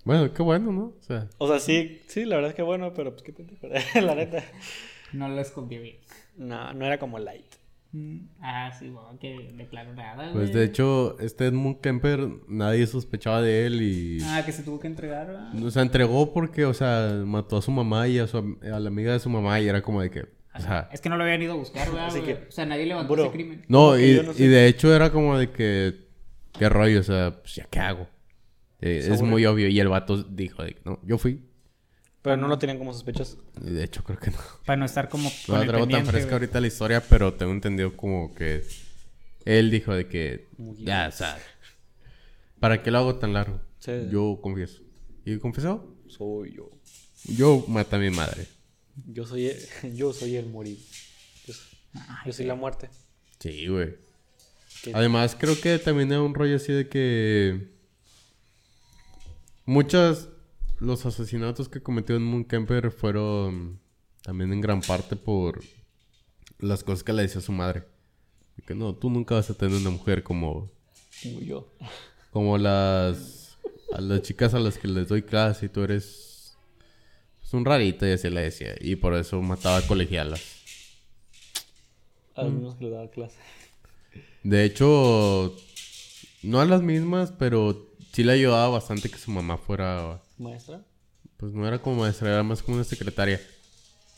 [0.04, 0.92] Bueno, qué bueno, ¿no?
[1.00, 3.66] O sea, O sea, sí, sí, la verdad es que bueno, pero pues qué pendejo.
[4.02, 4.44] la neta.
[5.14, 5.96] No lo escondió bien.
[6.36, 7.46] No, no era como light.
[8.40, 10.52] Ah, sí, bueno, que de plano nada, pues güey.
[10.52, 14.18] de hecho, este Edmund Kemper, nadie sospechaba de él y...
[14.24, 15.62] Ah, que se tuvo que entregar, ¿verdad?
[15.64, 18.88] O sea, entregó porque, o sea, mató a su mamá y a, su, a la
[18.88, 20.22] amiga de su mamá y era como de que...
[20.56, 22.06] O sea, Es que no lo habían ido a buscar, ¿verdad?
[22.06, 22.34] Así güey?
[22.36, 23.24] que- O sea, nadie levantó Bro.
[23.24, 23.62] ese crimen.
[23.68, 24.44] no, y, yo no sé.
[24.44, 26.04] y de hecho era como de que...
[26.52, 27.00] ¿Qué rollo?
[27.00, 28.06] O sea, pues ya qué hago.
[28.80, 29.66] Eh, es muy obvio.
[29.68, 31.40] Y el vato dijo de que no, yo fui.
[32.24, 33.36] Pero no lo tenían como sospechas.
[33.62, 34.38] Y de hecho creo que no.
[34.64, 36.32] Para no estar como No con la traigo tan fresca güey.
[36.32, 38.66] ahorita la historia, pero tengo entendido como que...
[39.44, 40.48] Él dijo de que...
[40.56, 41.38] Muy Ya, o sea...
[42.60, 43.60] ¿Para qué lo hago tan largo?
[43.78, 43.92] Sí.
[44.10, 44.80] Yo confieso.
[45.26, 45.94] ¿Y confesó?
[46.08, 46.70] Soy yo.
[47.24, 48.46] Yo maté a mi madre.
[49.06, 49.58] Yo soy el,
[49.94, 50.78] yo soy el morir.
[51.46, 51.78] Yo, soy-
[52.24, 52.88] yo soy la muerte.
[53.38, 53.96] Sí, güey.
[54.94, 57.68] Además, creo que también era un rollo así de que...
[59.66, 60.30] Muchos...
[60.84, 63.80] Los asesinatos que cometió Edmund Kemper fueron...
[64.22, 65.62] También en gran parte por...
[66.58, 67.84] Las cosas que le decía su madre.
[68.66, 70.70] Que no, tú nunca vas a tener una mujer como...
[71.22, 71.72] Como yo.
[72.30, 73.56] Como las...
[73.92, 76.56] A las chicas a las que les doy clase y tú eres...
[77.40, 78.74] pues, un rarito y así le decía.
[78.80, 80.42] Y por eso mataba a colegialas.
[82.34, 83.38] A los mismos que le daba clase.
[84.42, 85.56] De hecho,
[86.42, 90.82] no a las mismas, pero sí le ayudaba bastante que su mamá fuera, Maestra.
[91.36, 93.40] pues no era como maestra, era más como una secretaria.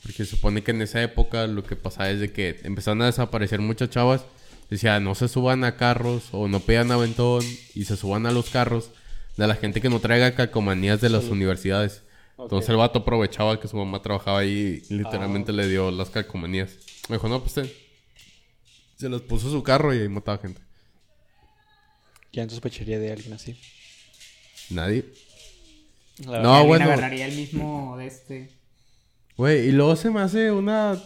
[0.02, 3.06] Porque se supone que en esa época lo que pasaba es de que empezaron a
[3.06, 4.24] desaparecer muchas chavas.
[4.70, 8.50] Decía, no se suban a carros o no pidan aventón y se suban a los
[8.50, 8.90] carros
[9.36, 12.02] de la gente que no traiga calcomanías de las universidades.
[12.38, 16.76] Entonces el vato aprovechaba que su mamá trabajaba ahí y literalmente le dio las calcomanías.
[17.08, 17.70] Me dijo, no, pues ten".
[18.96, 20.60] Se las puso a su carro y ahí mataba gente.
[22.32, 23.58] ¿Quién sospecharía de alguien así?
[24.70, 25.04] Nadie.
[26.24, 26.84] La No, bueno.
[26.86, 28.50] agarraría el mismo de este.
[29.36, 30.98] Güey, y luego se me hace una...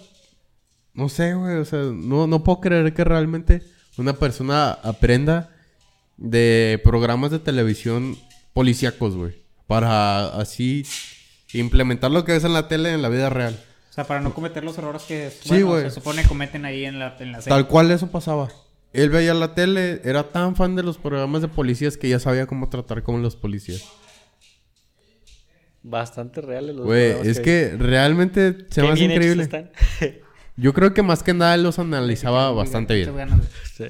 [0.95, 3.63] No sé, güey, o sea, no, no puedo creer que realmente
[3.97, 5.51] una persona aprenda
[6.17, 8.17] de programas de televisión
[8.53, 9.35] policíacos, güey.
[9.67, 10.85] Para así
[11.53, 13.59] implementar lo que ves en la tele en la vida real.
[13.89, 15.83] O sea, para no cometer los errores que Sí, bueno, güey.
[15.85, 17.57] se supone cometen ahí en la, en la serie.
[17.57, 18.49] Tal cual eso pasaba.
[18.93, 22.47] Él veía la tele, era tan fan de los programas de policías que ya sabía
[22.47, 23.85] cómo tratar con los policías.
[25.83, 29.43] Bastante reales los Güey, es que realmente se Qué me hace increíble.
[29.45, 29.71] están.
[30.57, 33.11] Yo creo que más que nada él los analizaba bastante bien.
[33.77, 33.87] Sí.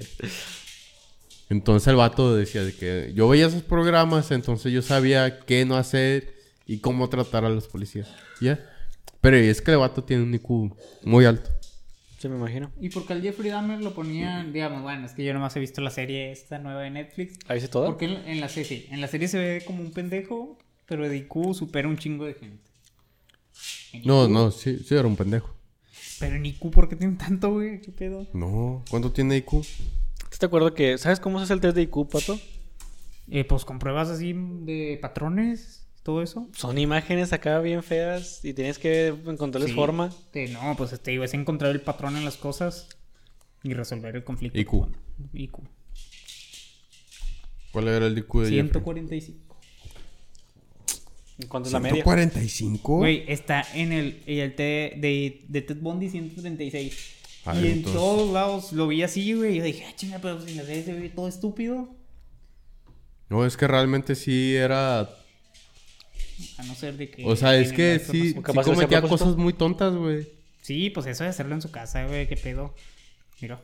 [1.48, 5.76] Entonces el vato decía de que yo veía esos programas, entonces yo sabía qué no
[5.76, 6.32] hacer
[6.64, 8.08] y cómo tratar a los policías.
[8.40, 8.60] ¿Ya?
[9.20, 11.50] Pero es que el vato tiene un IQ muy alto.
[12.18, 12.70] Sí, me imagino.
[12.80, 14.52] ¿Y por qué al Jeffrey Dahmer lo ponían?
[14.52, 17.38] Digamos, bueno, es que yo nomás he visto la serie esta nueva de Netflix.
[17.48, 17.86] ¿Ahí dice todo?
[17.86, 20.56] Porque en, en la serie, sí, en la serie se ve como un pendejo,
[20.90, 22.68] pero de IQ supera un chingo de gente.
[23.92, 24.30] En No, IQ.
[24.32, 25.54] no, sí, sí era un pendejo.
[26.18, 27.80] Pero en IQ, ¿por qué tienen tanto, güey?
[27.80, 28.26] ¿Qué pedo?
[28.34, 29.64] No, ¿cuánto tiene IQ?
[30.38, 30.98] ¿Te acuerdas que...
[30.98, 32.38] ¿Sabes cómo se hace el test de IQ, Pato?
[33.30, 36.48] Eh, pues con pruebas así de patrones, todo eso.
[36.56, 39.76] Son imágenes acá bien feas y tienes que encontrarles Sí.
[39.76, 40.12] forma.
[40.34, 42.88] Eh, no, pues te digo, es encontrar el patrón en las cosas
[43.62, 44.58] y resolver el conflicto.
[44.58, 44.70] IQ.
[44.70, 44.96] con-
[45.34, 45.58] IQ.
[47.72, 48.62] ¿Cuál era el IQ de Jeffrey?
[48.70, 49.49] 145.
[51.40, 52.02] ¿En cuánto es la media?
[52.02, 52.96] 145.
[52.98, 57.16] Güey, está en el, en el T de, de Ted Bundy 136.
[57.46, 59.54] Ah, y en entonces- todos lados lo vi así, güey.
[59.54, 61.88] Y yo dije, ah, chinga, pero si en la serie se ve todo estúpido.
[63.28, 65.00] No, es que realmente sí era...
[66.58, 67.24] A no ser de que.
[67.26, 70.26] O sea, es que sí, sí hacer cometía cosas muy tontas, güey.
[70.62, 72.74] Sí, pues eso de hacerlo en su casa, güey, qué pedo.
[73.40, 73.60] Mira.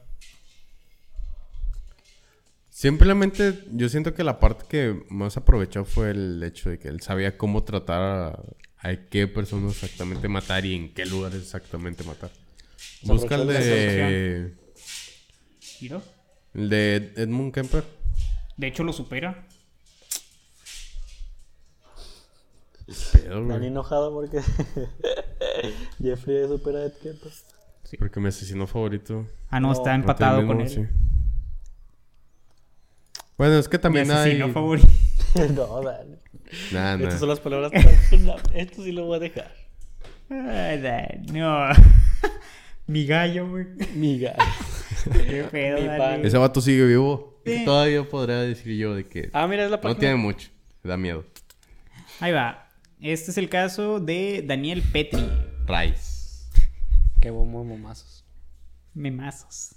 [2.77, 7.01] Simplemente yo siento que la parte que más aprovechó fue el hecho de que él
[7.01, 8.29] sabía cómo tratar a,
[8.87, 12.29] a qué personas exactamente matar y en qué lugares exactamente matar.
[12.77, 14.53] Se Busca el de
[15.81, 16.03] Mira.
[16.53, 17.83] el de Edmund Kemper.
[18.59, 19.47] De hecho, lo supera.
[23.13, 23.67] Pedo, Me han güey.
[23.71, 24.43] enojado porque
[25.99, 27.33] Jeffrey supera a Ed Kemper.
[27.99, 29.27] Porque mi asesino favorito.
[29.49, 30.69] Ah, no, No, está no empatado con él.
[30.69, 30.87] sí.
[33.39, 34.17] Bueno, es que Mi también hay...
[34.17, 34.89] asesino favorito.
[35.55, 36.19] no, dale.
[36.73, 37.05] Nah, nah.
[37.05, 37.73] Estas son las palabras.
[38.21, 39.53] No, esto sí lo voy a dejar.
[40.31, 41.69] Ay, no.
[42.87, 43.67] Mi gallo, güey.
[43.95, 44.35] Miga.
[45.13, 45.99] Qué pedo, Mi dale.
[45.99, 46.25] pan.
[46.27, 47.41] Ese vato sigue vivo.
[47.45, 47.65] Sí.
[47.65, 50.01] Todavía podría decir yo de que Ah, mira, es la no página.
[50.01, 50.51] tiene mucho.
[50.83, 51.25] Da miedo.
[52.21, 52.69] Ahí va.
[53.01, 55.29] Este es el caso de Daniel Petri.
[55.67, 56.47] Rice.
[57.21, 58.25] Qué bombo momazos.
[58.95, 59.75] Memazos.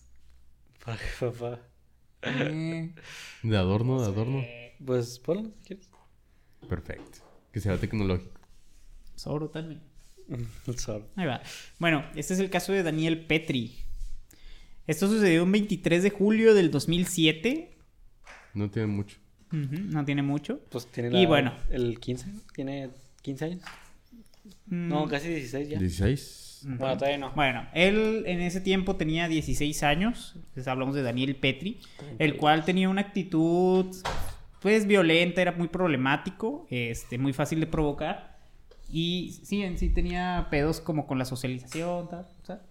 [0.80, 1.60] Fuck, papá.
[2.22, 2.94] Eh,
[3.44, 4.44] De adorno, de adorno.
[4.86, 5.90] Pues ponlo si quieres.
[6.68, 7.20] Perfecto.
[7.52, 8.40] Que sea tecnológico.
[9.18, 9.82] Zoro también.
[10.78, 11.04] Sorry.
[11.16, 11.42] Ahí va.
[11.80, 13.78] Bueno, este es el caso de Daniel Petri.
[14.88, 17.78] Esto sucedió un 23 de julio del 2007.
[18.54, 19.18] No tiene mucho.
[19.52, 20.60] Ujú, no tiene mucho.
[20.70, 21.54] Pues tiene Y la- bueno.
[21.72, 22.40] El 15, ¿no?
[22.54, 22.90] Tiene
[23.22, 23.62] 15 años.
[24.68, 25.80] Mm, No, casi 16 ya.
[25.80, 26.46] 16.
[26.63, 27.32] Bueno, todavía no.
[27.32, 30.34] Bueno, él en ese tiempo tenía 16 años.
[30.36, 31.80] Entonces hablamos de Daniel Petri,
[32.17, 33.95] el cual tenía una actitud
[34.62, 38.38] pues violenta, era muy problemático, este, muy fácil de provocar.
[38.91, 42.62] Y sí, en sí tenía pedos como con la socialización, tal, o sea.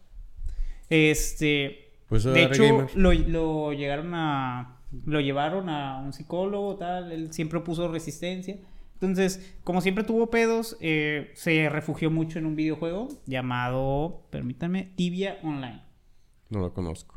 [0.91, 4.75] Este, Pues de hecho, lo, lo llegaron a.
[5.05, 7.13] Lo llevaron a un psicólogo, tal.
[7.13, 8.57] Él siempre puso resistencia.
[9.01, 15.39] Entonces, como siempre tuvo pedos, eh, se refugió mucho en un videojuego llamado, permítanme, Tibia
[15.45, 15.83] Online.
[16.51, 17.15] No lo conozco.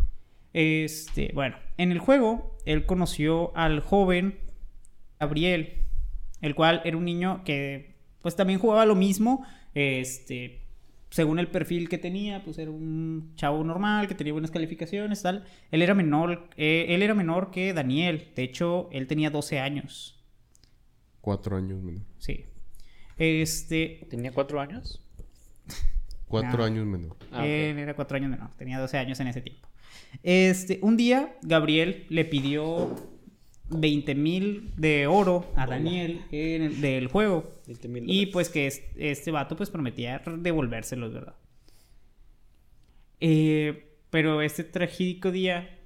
[0.54, 4.38] Este, bueno, en el juego, él conoció al joven
[5.20, 5.86] Gabriel,
[6.42, 10.62] el cual era un niño que, pues también jugaba lo mismo, este,
[11.10, 15.46] según el perfil que tenía, pues era un chavo normal, que tenía buenas calificaciones, tal.
[15.72, 20.21] Él era menor, eh, él era menor que Daniel, de hecho, él tenía 12 años,
[21.22, 22.04] Cuatro años menor.
[22.18, 22.46] sí.
[23.18, 25.00] Este, ¿Tenía 4 años?
[26.28, 26.64] Cuatro No.
[26.64, 27.16] años menor.
[27.32, 27.46] Ah.
[27.46, 29.68] Él era cuatro años menor, tenía 12 años en ese tiempo.
[30.24, 32.96] Este, un día, Gabriel le pidió
[33.70, 37.54] 20 mil de oro a Daniel en el- del juego.
[37.68, 41.36] 20 mil Y pues que es- este vato pues prometía devolvérselos, ¿verdad?
[43.20, 45.78] Eh, pero este trágico día,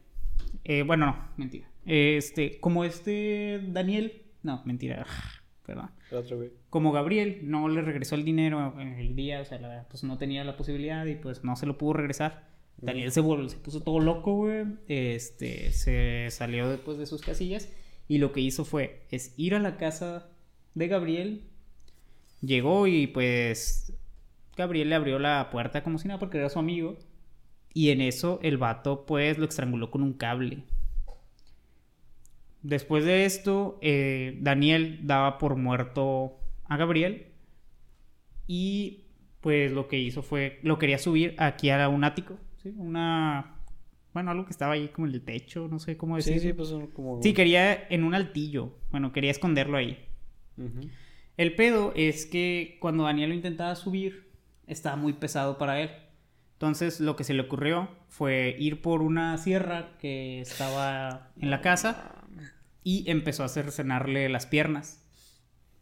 [0.64, 1.68] eh, bueno, no, mentira.
[1.86, 5.06] Este, como este Daniel, no, mentira,
[5.66, 6.52] perdón El otro, güey.
[6.70, 10.18] como Gabriel no le regresó el dinero en el día, o sea, la- pues no
[10.18, 12.48] tenía la posibilidad y pues no se lo pudo regresar.
[12.78, 14.66] Daniel se, vol- se puso todo loco, güey.
[14.88, 17.70] Este, se salió después de sus casillas
[18.08, 20.28] y lo que hizo fue es ir a la casa
[20.74, 21.42] de Gabriel.
[22.42, 23.94] Llegó y pues
[24.58, 26.98] Gabriel le abrió la puerta como si nada porque era su amigo.
[27.74, 30.64] Y en eso el vato pues lo estranguló con un cable.
[32.68, 37.28] Después de esto, eh, Daniel daba por muerto a Gabriel.
[38.48, 39.06] Y
[39.40, 42.40] pues lo que hizo fue, lo quería subir aquí a un ático.
[42.64, 42.74] ¿sí?
[42.76, 43.60] Una,
[44.16, 46.50] bueno, algo que estaba ahí como en el techo, no sé cómo Sí, decirlo.
[46.50, 47.22] sí, pues son como...
[47.22, 48.76] Sí, quería en un altillo.
[48.90, 50.00] Bueno, quería esconderlo ahí.
[51.38, 54.32] El pedo es que cuando Daniel lo intentaba subir,
[54.66, 55.92] estaba muy pesado para él.
[56.54, 61.62] Entonces lo que se le ocurrió fue ir por una sierra que estaba en la
[61.62, 62.25] casa
[62.86, 65.04] y empezó a cercenarle las piernas.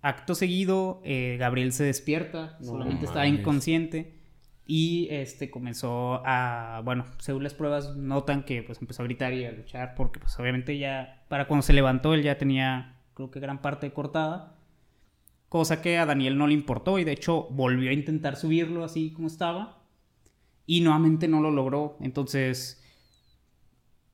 [0.01, 3.09] Acto seguido, eh, Gabriel se despierta, No solamente mames.
[3.09, 4.19] estaba inconsciente
[4.65, 9.43] Y este comenzó a, bueno, según las pruebas notan que pues empezó a gritar y
[9.43, 13.41] a luchar porque pues obviamente ya, para cuando se levantó él ya tenía creo que
[13.41, 14.55] gran parte cortada.
[15.49, 19.11] Cosa que a Daniel no le importó y de hecho volvió a intentar subirlo así
[19.11, 19.83] como estaba.
[20.65, 21.97] Y nuevamente no lo logró.
[21.99, 22.81] Entonces,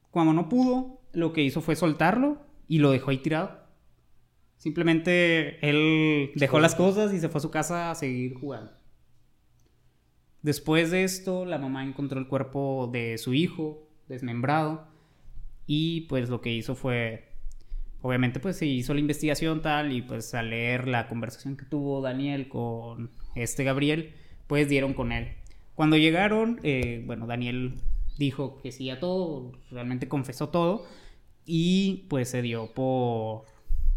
[0.10, 3.60] cuando no pudo, lo que hizo fue soltarlo y lo dejó ahí tirado.
[4.56, 8.72] Simplemente él dejó las cosas y se fue a su casa a seguir jugando.
[10.42, 14.88] Después de esto, la mamá encontró el cuerpo de su hijo desmembrado
[15.66, 17.34] y pues lo que hizo fue,
[18.02, 22.02] obviamente pues se hizo la investigación tal y pues al leer la conversación que tuvo
[22.02, 24.14] Daniel con este Gabriel,
[24.48, 25.34] pues dieron con él.
[25.76, 27.76] Cuando llegaron, eh, bueno, Daniel
[28.18, 30.86] dijo que sí a todo, realmente confesó todo
[31.46, 33.46] y pues se dio por,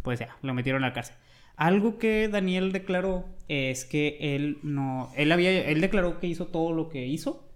[0.02, 1.16] pues ya, lo metieron a la cárcel.
[1.56, 6.72] Algo que Daniel declaró es que él no, él había, él declaró que hizo todo
[6.72, 7.48] lo que hizo,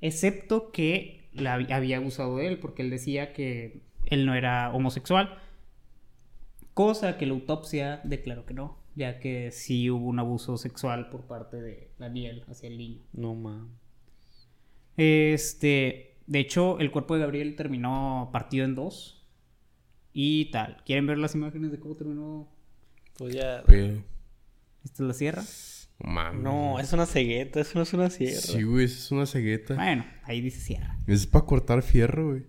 [0.00, 5.38] excepto que la, había abusado de él, porque él decía que él no era homosexual,
[6.74, 11.26] cosa que la autopsia declaró que no, ya que sí hubo un abuso sexual por
[11.26, 13.02] parte de Daniel hacia el niño.
[13.12, 13.68] No, ma.
[14.96, 19.26] Este, de hecho, el cuerpo de Gabriel terminó partido en dos
[20.12, 20.82] y tal.
[20.84, 22.48] ¿Quieren ver las imágenes de cómo terminó
[23.16, 23.62] Pues ya.
[23.66, 24.04] Oye,
[24.84, 25.42] ¿Esta es la sierra?
[26.00, 26.42] mames.
[26.42, 28.40] No, es una cegueta, eso no es una sierra.
[28.40, 29.74] Sí, güey, eso es una cegueta.
[29.74, 30.98] Bueno, ahí dice sierra.
[31.06, 32.46] Es para cortar fierro, güey.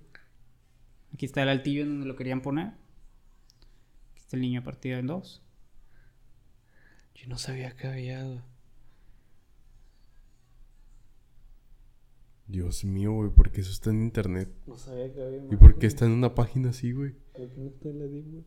[1.14, 2.68] Aquí está el altillo en donde lo querían poner.
[4.12, 5.42] Aquí está el niño partido en dos.
[7.16, 8.44] Yo no sabía que había.
[12.50, 14.50] Dios mío, güey, ¿por qué eso está en internet?
[14.66, 15.44] No sabía que había.
[15.52, 17.14] ¿Y por qué está en una página así, güey?
[17.34, 18.44] ¿Por qué no está en la Disney?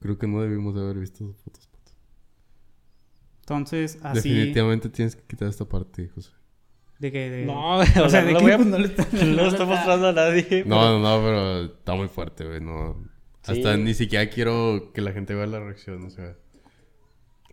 [0.00, 1.66] Creo que no debimos de haber visto esas fotos.
[1.68, 1.92] pato.
[3.40, 4.28] Entonces, así.
[4.30, 6.30] Definitivamente tienes que quitar esta parte, José.
[6.98, 7.30] De que.
[7.30, 9.06] de- No, o sea, de no que voy a- pues, no le está.
[9.12, 10.64] No lo le estoy está- mostrando a nadie.
[10.66, 12.60] No, no, no, pero está muy fuerte, güey.
[12.60, 13.02] No.
[13.44, 13.82] Hasta Sí.
[13.82, 16.36] ni siquiera quiero que la gente vea la reacción, o sea.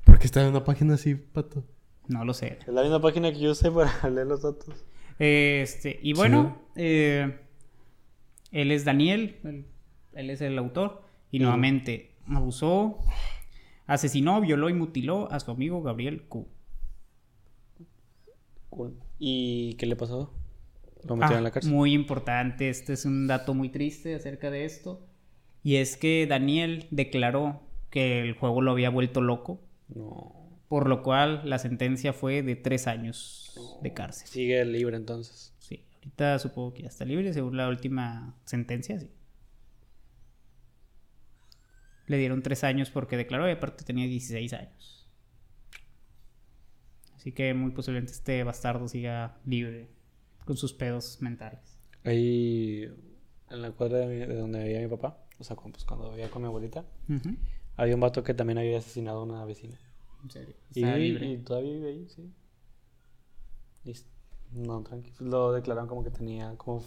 [0.06, 1.66] ¿Por qué está en una página así, pato?
[2.10, 2.60] No lo sé.
[2.68, 4.86] Es la misma página que yo usé para leer los datos.
[5.20, 7.40] Este, y bueno, eh,
[8.52, 9.66] él es Daniel, él,
[10.14, 13.00] él es el autor, y nuevamente abusó,
[13.86, 16.48] asesinó, violó y mutiló a su amigo Gabriel Q.
[19.20, 20.34] ¿Y qué le pasó?
[21.04, 21.72] Lo metieron Ah, en la cárcel.
[21.74, 25.06] Muy importante, este es un dato muy triste acerca de esto,
[25.64, 29.60] y es que Daniel declaró que el juego lo había vuelto loco,
[29.94, 30.39] No.
[30.70, 34.28] Por lo cual la sentencia fue de tres años de cárcel.
[34.30, 35.54] Sigue libre entonces.
[35.60, 39.10] Sí, ahorita supongo que ya está libre, según la última sentencia, sí.
[42.08, 45.08] Le dieron tres años porque declaró y aparte tenía 16 años.
[47.16, 49.90] Así que muy posiblemente este bastardo siga libre
[50.46, 51.78] con sus pedos mentales.
[52.04, 52.86] Ahí
[53.50, 56.30] en la cuadra de, mi- de donde vivía mi papá, o sea, pues, cuando vivía
[56.32, 56.86] con mi abuelita,
[57.76, 59.78] había un vato que también había asesinado a una vecina.
[60.24, 60.56] En serio.
[60.74, 60.86] Y,
[61.34, 62.34] y todavía vive ahí, sí.
[64.52, 65.16] No, tranquilo.
[65.20, 66.84] Lo declararon como que tenía, como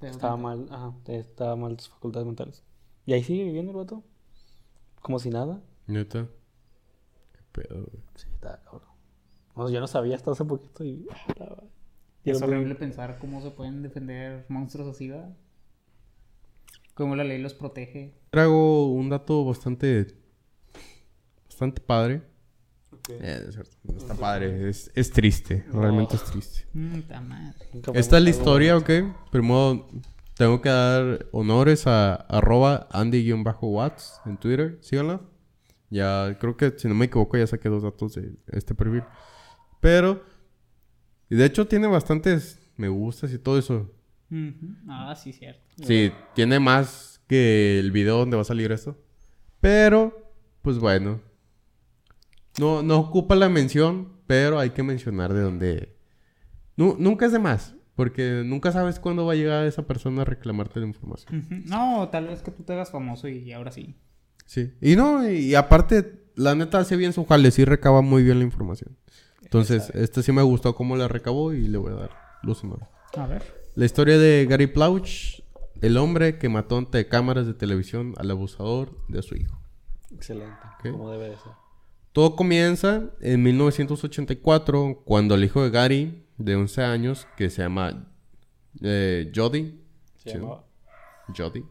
[0.00, 2.62] estaba mal, ajá, estaba mal sus facultades mentales.
[3.06, 4.04] Y ahí sigue viviendo el vato.
[5.02, 5.60] Como si nada.
[5.86, 6.28] Neta.
[7.32, 8.02] Qué pedo, güey.
[8.14, 8.88] Sí, está cabrón.
[9.56, 11.06] No, yo no sabía hasta hace poquito y...
[12.24, 15.36] y Es lo- horrible pensar cómo se pueden defender monstruos así, ¿verdad?
[16.94, 18.14] Cómo la ley los protege.
[18.30, 20.14] Traigo un dato bastante.
[21.46, 22.22] bastante padre.
[23.08, 26.66] Eh, es cierto, está padre, es, es triste, realmente es triste.
[26.72, 27.54] Mm, madre.
[27.94, 28.90] Esta es la historia, ¿ok?
[29.30, 29.88] Primero
[30.34, 35.20] tengo que dar honores a arroba Andy-Watts en Twitter, síganla.
[35.90, 39.02] Ya creo que, si no me equivoco, ya saqué dos datos de este perfil.
[39.80, 40.22] Pero,
[41.28, 43.90] y de hecho tiene bastantes me gustas y todo eso.
[44.88, 45.60] Ah, sí, cierto.
[45.84, 48.96] Sí, tiene más que el video donde va a salir esto.
[49.60, 51.20] Pero, pues bueno.
[52.58, 55.96] No, no ocupa la mención, pero hay que mencionar de dónde.
[56.76, 60.24] Nu- nunca es de más, porque nunca sabes cuándo va a llegar esa persona a
[60.24, 61.64] reclamarte la información.
[61.66, 63.94] No, tal vez que tú te hagas famoso y ahora sí.
[64.46, 64.72] Sí.
[64.80, 68.44] Y no, y, aparte, la neta hace bien su jale, sí recaba muy bien la
[68.44, 68.96] información.
[69.42, 72.10] Entonces, este sí me gustó cómo la recabó y le voy a dar
[72.42, 72.88] los honores.
[73.16, 73.42] A ver.
[73.74, 75.42] La historia de Gary Plauch,
[75.80, 79.60] el hombre que mató ante cámaras de televisión al abusador de su hijo.
[80.12, 80.56] Excelente.
[80.82, 81.52] Como debe de ser.
[82.12, 88.12] Todo comienza en 1984 cuando el hijo de Gary, de 11 años, que se llama
[88.82, 89.80] eh, Jody,
[90.16, 90.36] Se Sí.
[90.38, 90.64] llamaba.
[91.36, 91.64] Jody,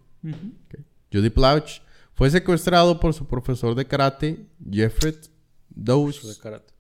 [1.14, 1.82] Jody Plauch,
[2.14, 5.16] fue secuestrado por su profesor de karate, Jeffrey.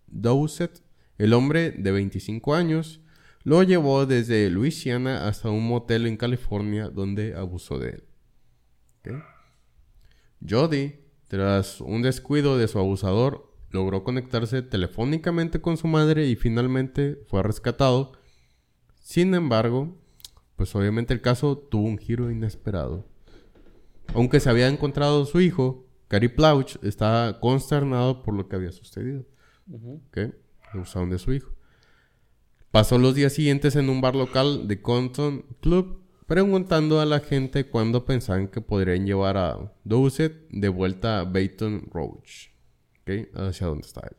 [0.07, 0.82] Dowsett,
[1.18, 3.01] El hombre, de 25 años,
[3.43, 8.03] lo llevó desde Luisiana hasta un motel en California donde abusó de él.
[10.47, 10.95] Jody,
[11.28, 17.44] tras un descuido de su abusador, logró conectarse telefónicamente con su madre y finalmente fue
[17.44, 18.14] rescatado.
[19.00, 19.96] Sin embargo,
[20.56, 23.06] pues obviamente el caso tuvo un giro inesperado.
[24.14, 29.26] Aunque se había encontrado su hijo, Gary Plauch estaba consternado por lo que había sucedido.
[29.72, 30.34] ¿Ok?
[30.74, 31.52] Abusaron de su hijo.
[32.72, 37.68] Pasó los días siguientes en un bar local de Compton Club preguntando a la gente
[37.68, 42.52] cuándo pensaban que podrían llevar a Dowsett de vuelta a Baton Rouge.
[43.34, 44.18] Hacia dónde está él.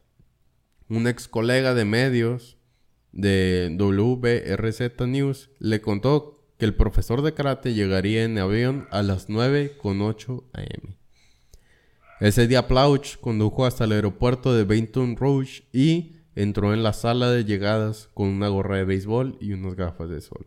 [0.89, 2.59] Un ex colega de medios
[3.13, 9.29] de WRZ News le contó que el profesor de karate llegaría en avión a las
[9.29, 10.97] 9 con 8 am.
[12.21, 17.31] Ese día Plauch condujo hasta el aeropuerto de Baton Rouge y entró en la sala
[17.31, 20.47] de llegadas con una gorra de béisbol y unas gafas de sol.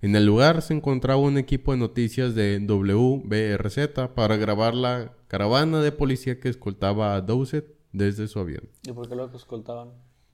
[0.00, 5.80] En el lugar se encontraba un equipo de noticias de WBRZ para grabar la caravana
[5.80, 8.68] de policía que escoltaba a Dowsett desde su avión.
[8.84, 9.92] ¿Y por qué lo escoltaban?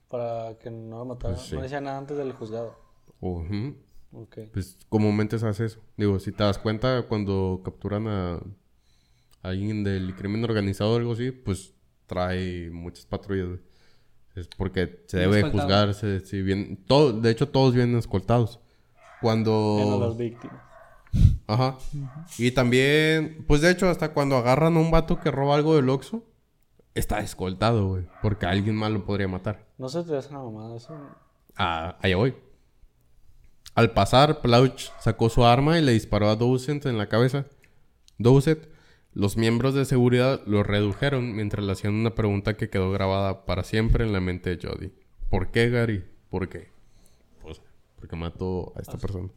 [0.09, 1.35] Para que no lo mataran.
[1.35, 1.55] Pues sí.
[1.55, 2.75] No decía nada antes del juzgado.
[3.19, 3.75] Ujú.
[4.11, 4.37] Ok.
[4.53, 5.79] Pues comúnmente se hace eso.
[5.97, 8.39] Digo, si te das cuenta cuando capturan a
[9.41, 11.73] alguien del crimen organizado o algo así, pues
[12.05, 13.59] trae muchas patrullas.
[14.35, 15.63] Es porque se debe escoltado.
[15.63, 18.59] juzgarse, si bien, todo, de hecho todos vienen escoltados.
[19.21, 20.61] Cuando Menos las víctimas.
[21.47, 21.77] Ajá.
[22.37, 25.89] Y también, pues de hecho, hasta cuando agarran a un vato que roba algo del
[25.89, 26.23] Oxxo,
[26.95, 28.07] está escoltado, güey.
[28.21, 29.67] Porque alguien más lo podría matar.
[29.77, 30.97] No se te hace una mamada eso.
[31.55, 32.35] Ah, allá voy.
[33.75, 37.45] Al pasar, Plauch sacó su arma y le disparó a Dowsett en la cabeza.
[38.17, 38.69] Dowsett,
[39.13, 43.63] los miembros de seguridad lo redujeron mientras le hacían una pregunta que quedó grabada para
[43.63, 44.93] siempre en la mente de Jody.
[45.29, 46.05] ¿Por qué, Gary?
[46.29, 46.69] ¿Por qué?
[47.41, 47.61] Pues,
[47.97, 49.29] porque mató a esta persona.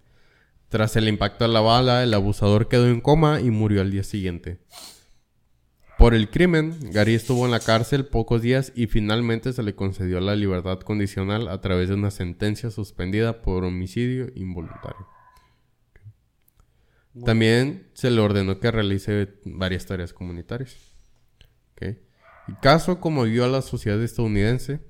[0.68, 4.04] Tras el impacto de la bala, el abusador quedó en coma y murió al día
[4.04, 4.58] siguiente.
[5.98, 10.20] Por el crimen, Gary estuvo en la cárcel pocos días y finalmente se le concedió
[10.20, 15.06] la libertad condicional a través de una sentencia suspendida por homicidio involuntario.
[17.24, 20.76] También se le ordenó que realice varias tareas comunitarias.
[21.72, 21.82] ¿Ok?
[21.82, 24.80] El caso conmovió a la sociedad estadounidense.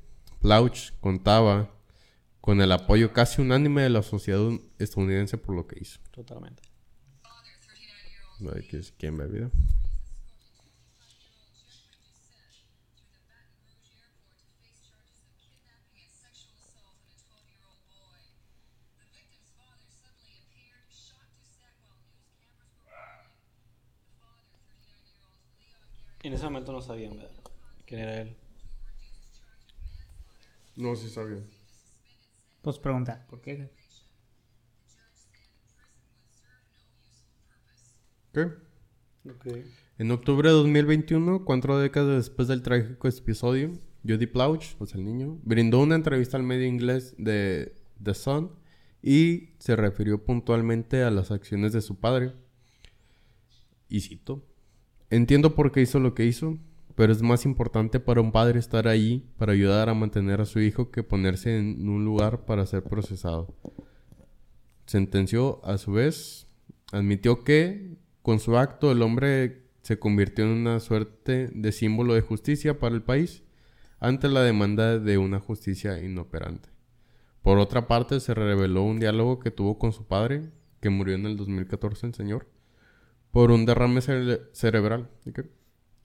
[0.42, 1.74] Plauch contaba
[2.42, 4.42] con el apoyo casi unánime de la sociedad
[4.78, 6.00] estadounidense por lo que hizo.
[6.11, 6.62] Totalmente.
[8.68, 9.50] ¿quién- ¿Quién ve video?
[26.28, 27.30] En ese momento no sabían ¿verdad?
[27.86, 28.36] quién era él.
[30.76, 31.42] No, sí sabía.
[32.62, 33.70] Pues pregunta, ¿por qué?
[38.32, 38.42] ¿Qué?
[39.28, 39.46] Ok.
[39.98, 43.72] En octubre de 2021, cuatro décadas después del trágico episodio,
[44.06, 48.52] Judy Plauch, o sea, el niño, brindó una entrevista al medio inglés de The Sun
[49.02, 52.34] y se refirió puntualmente a las acciones de su padre.
[53.88, 54.47] Y cito,
[55.11, 56.59] entiendo por qué hizo lo que hizo,
[56.94, 60.61] pero es más importante para un padre estar ahí para ayudar a mantener a su
[60.61, 63.54] hijo que ponerse en un lugar para ser procesado.
[64.86, 66.46] Sentenció, a su vez,
[66.92, 72.20] admitió que con su acto el hombre se convirtió en una suerte de símbolo de
[72.20, 73.42] justicia para el país
[74.00, 76.68] ante la demanda de una justicia inoperante.
[77.42, 80.50] Por otra parte, se reveló un diálogo que tuvo con su padre,
[80.80, 82.48] que murió en el 2014, el señor,
[83.32, 85.08] por un derrame cere- cerebral.
[85.28, 85.40] ¿ok?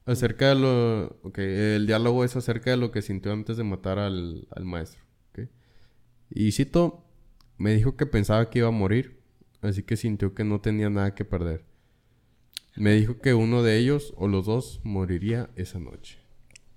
[0.06, 1.06] Acerca de lo...
[1.24, 5.02] ok, el diálogo es acerca de lo que sintió antes de matar al, al maestro.
[5.32, 5.48] ¿ok?
[6.30, 7.06] Y cito,
[7.58, 9.20] me dijo que pensaba que iba a morir,
[9.62, 11.66] así que sintió que no tenía nada que perder.
[12.76, 16.18] Me dijo que uno de ellos o los dos moriría esa noche.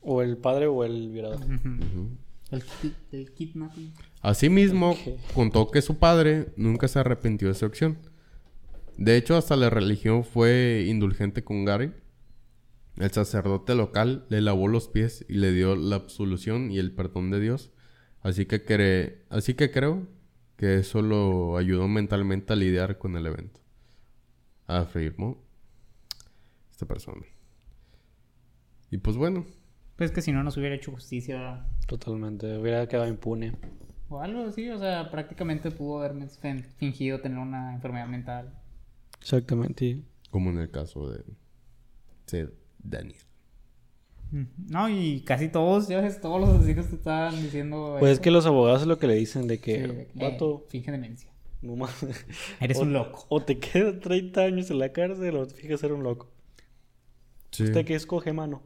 [0.03, 1.41] O el padre o el violador.
[2.51, 3.93] El, ki- el kidnapping.
[4.21, 4.95] Asimismo,
[5.35, 7.99] contó que su padre nunca se arrepintió de su acción.
[8.97, 11.93] De hecho, hasta la religión fue indulgente con Gary.
[12.97, 17.31] El sacerdote local le lavó los pies y le dio la absolución y el perdón
[17.31, 17.71] de Dios.
[18.23, 20.07] Así que, cre- Así que creo
[20.57, 23.61] que eso lo ayudó mentalmente a lidiar con el evento.
[24.67, 25.45] Afirmó
[26.71, 27.23] esta persona.
[28.91, 29.45] Y pues bueno,
[29.97, 32.57] Pues que si no nos hubiera hecho justicia Totalmente.
[32.59, 33.53] Hubiera quedado impune.
[34.09, 38.53] o algo así, o sea, prácticamente pudo haberme fin- fingido tener una enfermedad mental.
[39.27, 40.03] Exactamente.
[40.31, 41.25] como en el caso de,
[42.31, 42.49] de
[42.79, 43.19] Daniel.
[44.69, 47.97] No, y casi todos, ya ves, todos los asesinos te estaban diciendo.
[47.99, 50.63] Pues es que los abogados es lo que le dicen de Sí, que, que, vato,
[50.65, 51.31] eh, finge demencia.
[51.63, 52.25] no mames.
[52.61, 53.25] Eres O- un loco.
[53.29, 56.31] O te quedas 30 años en la cárcel o te fijas ser un loco.
[57.51, 57.65] Sí.
[57.65, 58.63] ¿Usted qué escoge, mano?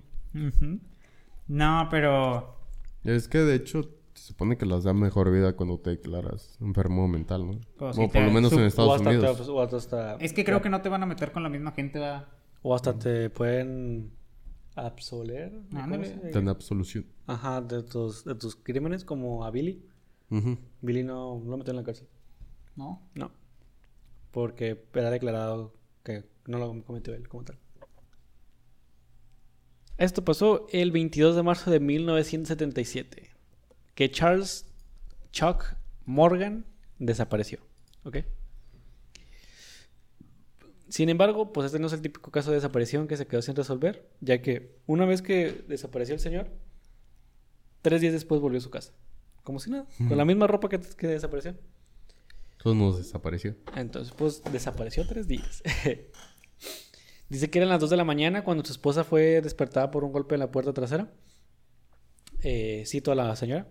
[1.49, 2.59] No, pero.
[3.05, 3.89] Es que de hecho
[4.31, 7.61] supone que las da mejor vida cuando te declaras enfermo mental, ¿no?
[7.77, 9.37] Pues o por lo menos en Estados hasta, Unidos.
[9.47, 11.73] te- o hasta, Es que creo que no te van a meter con la misma
[11.73, 12.29] gente, va.
[12.63, 14.11] o hasta te pueden
[14.77, 15.61] absolver.
[15.71, 16.07] ¿cómo Ándale.
[16.07, 17.07] se- Te absolución.
[17.27, 19.85] Ajá, de tus, de tus crímenes, como a Billy.
[20.81, 22.07] Billy no, no lo metió en la cárcel.
[22.77, 23.03] ¿No?
[23.15, 23.31] No.
[24.31, 25.75] Porque era declarado
[26.05, 27.59] que no lo cometió él como tal.
[29.99, 33.30] Esto pasó el 22 de marzo de 1977.
[33.95, 34.67] Que Charles
[35.33, 35.65] Chuck
[36.05, 36.65] Morgan
[36.99, 37.61] desapareció.
[38.05, 38.19] ¿Ok?
[40.89, 43.55] Sin embargo, pues este no es el típico caso de desaparición que se quedó sin
[43.55, 46.51] resolver, ya que una vez que desapareció el señor,
[47.81, 48.93] tres días después volvió a su casa.
[49.45, 51.57] Como si nada, con la misma ropa que, que desapareció.
[52.63, 53.57] Todo nos desapareció.
[53.77, 55.63] Entonces, pues desapareció tres días.
[57.31, 60.11] Dice que eran las 2 de la mañana cuando su esposa fue despertada por un
[60.11, 61.09] golpe en la puerta trasera.
[62.43, 63.69] Eh, cito a la señora.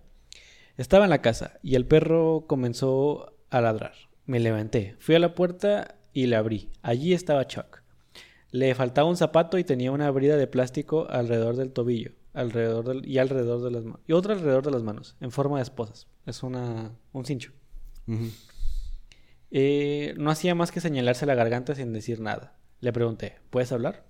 [0.80, 3.94] Estaba en la casa y el perro comenzó a ladrar.
[4.26, 6.70] Me levanté, fui a la puerta y la abrí.
[6.82, 7.82] Allí estaba Chuck.
[8.52, 13.06] Le faltaba un zapato y tenía una brida de plástico alrededor del tobillo alrededor del-
[13.08, 14.00] y alrededor de las manos.
[14.08, 16.08] Y otra alrededor de las manos, en forma de esposas.
[16.26, 17.52] Es una, un cincho.
[19.52, 22.56] Eh, no hacía más que señalarse la garganta sin decir nada.
[22.80, 24.06] Le pregunté, ¿puedes hablar?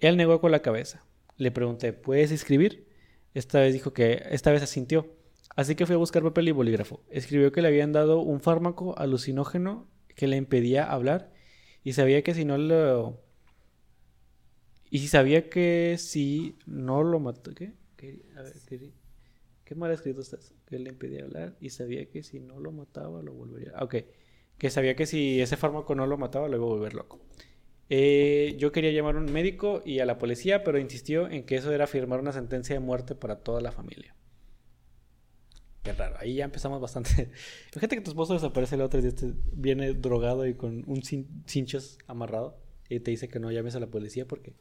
[0.00, 1.04] Él negó con la cabeza.
[1.38, 2.88] Le pregunté, ¿puedes escribir?
[3.32, 5.08] Esta vez dijo que esta vez asintió.
[5.56, 7.00] Así que fui a buscar papel y bolígrafo.
[7.10, 11.32] Escribió que le habían dado un fármaco alucinógeno que le impedía hablar
[11.82, 13.24] y sabía que si no lo
[14.90, 17.72] y si sabía que si no lo mató, ¿qué?
[17.96, 18.22] ¿Qué?
[18.36, 18.52] A ver,
[19.64, 20.54] ¿qué, mal escrito estás?
[20.66, 23.72] Que le impedía hablar y sabía que si no lo mataba lo volvería.
[23.74, 23.96] ah, Ok,
[24.56, 27.20] que sabía que si ese fármaco no lo mataba lo iba a volver loco.
[27.90, 31.56] Eh, yo quería llamar a un médico y a la policía, pero insistió en que
[31.56, 34.14] eso era firmar una sentencia de muerte para toda la familia.
[35.84, 37.30] Qué raro, ahí ya empezamos bastante.
[37.72, 39.12] Fíjate que tu esposo desaparece el otro día,
[39.52, 42.58] viene drogado y con un cin- cinchos amarrado
[42.88, 44.54] y te dice que no llames a la policía porque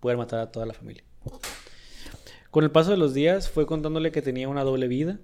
[0.00, 1.02] puede matar a toda la familia.
[2.50, 5.18] Con el paso de los días fue contándole que tenía una doble vida,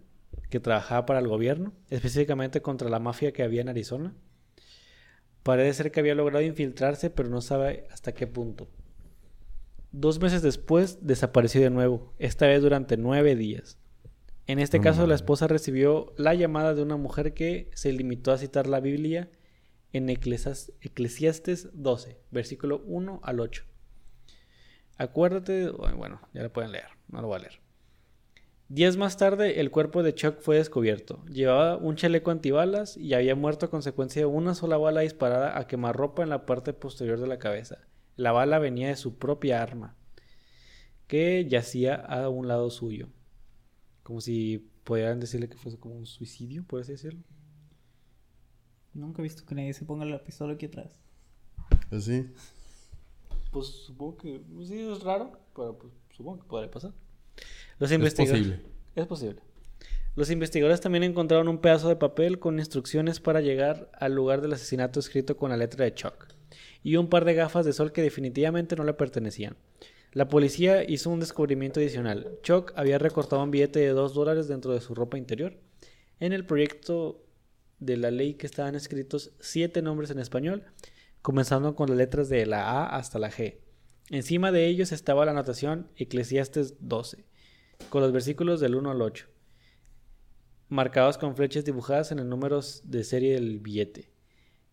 [0.49, 4.15] que trabajaba para el gobierno, específicamente contra la mafia que había en Arizona.
[5.43, 8.69] Parece ser que había logrado infiltrarse, pero no sabe hasta qué punto.
[9.91, 13.79] Dos meses después desapareció de nuevo, esta vez durante nueve días.
[14.47, 18.33] En este No caso, la esposa recibió la llamada de una mujer que se limitó
[18.33, 19.31] a citar la Biblia
[19.93, 23.65] en Eclesias- Eclesiastes 12, versículo 1 al 8.
[24.99, 27.61] Acuérdate, bueno, ya lo pueden leer, no lo voy a leer.
[28.69, 31.25] Días más tarde, el cuerpo de Chuck fue descubierto.
[31.27, 35.67] Llevaba un chaleco antibalas y había muerto a consecuencia de una sola bala disparada a
[35.67, 37.79] quemarropa en la parte posterior de la cabeza.
[38.17, 39.95] La bala venía de su propia arma,
[41.07, 43.09] que yacía a un lado suyo.
[44.03, 47.23] Como si pudieran decirle que fuese como un suicidio, por así decirlo.
[48.95, 50.99] Nunca he visto que nadie se ponga la pistola aquí atrás.
[51.91, 52.31] Así.
[53.51, 56.93] Pues supongo que pues sí es raro, pero pues, supongo que podría pasar.
[57.79, 58.61] Los Es posible.
[58.95, 59.41] es posible.
[60.15, 64.53] Los investigadores también encontraron un pedazo de papel con instrucciones para llegar al lugar del
[64.53, 66.29] asesinato escrito con la letra de Chuck
[66.83, 69.57] y un par de gafas de sol que definitivamente no le pertenecían.
[70.13, 72.39] La policía hizo un descubrimiento adicional.
[72.43, 75.59] Chuck había recortado un billete de 2 dólares dentro de su ropa interior.
[76.21, 77.25] En el proyecto
[77.79, 80.65] de la ley que estaban escritos siete nombres en español,
[81.23, 83.57] comenzando con las letras de la A hasta la G.
[84.11, 87.25] Encima de ellos estaba la anotación Eclesiastes 12,
[87.89, 89.27] con los versículos del 1 al 8,
[90.69, 94.11] marcados con flechas dibujadas en el número de serie del billete.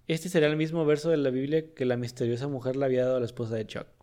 [0.07, 3.17] Este sería el mismo verso de la Biblia que la misteriosa mujer le había dado
[3.17, 3.98] a la esposa de Chuck.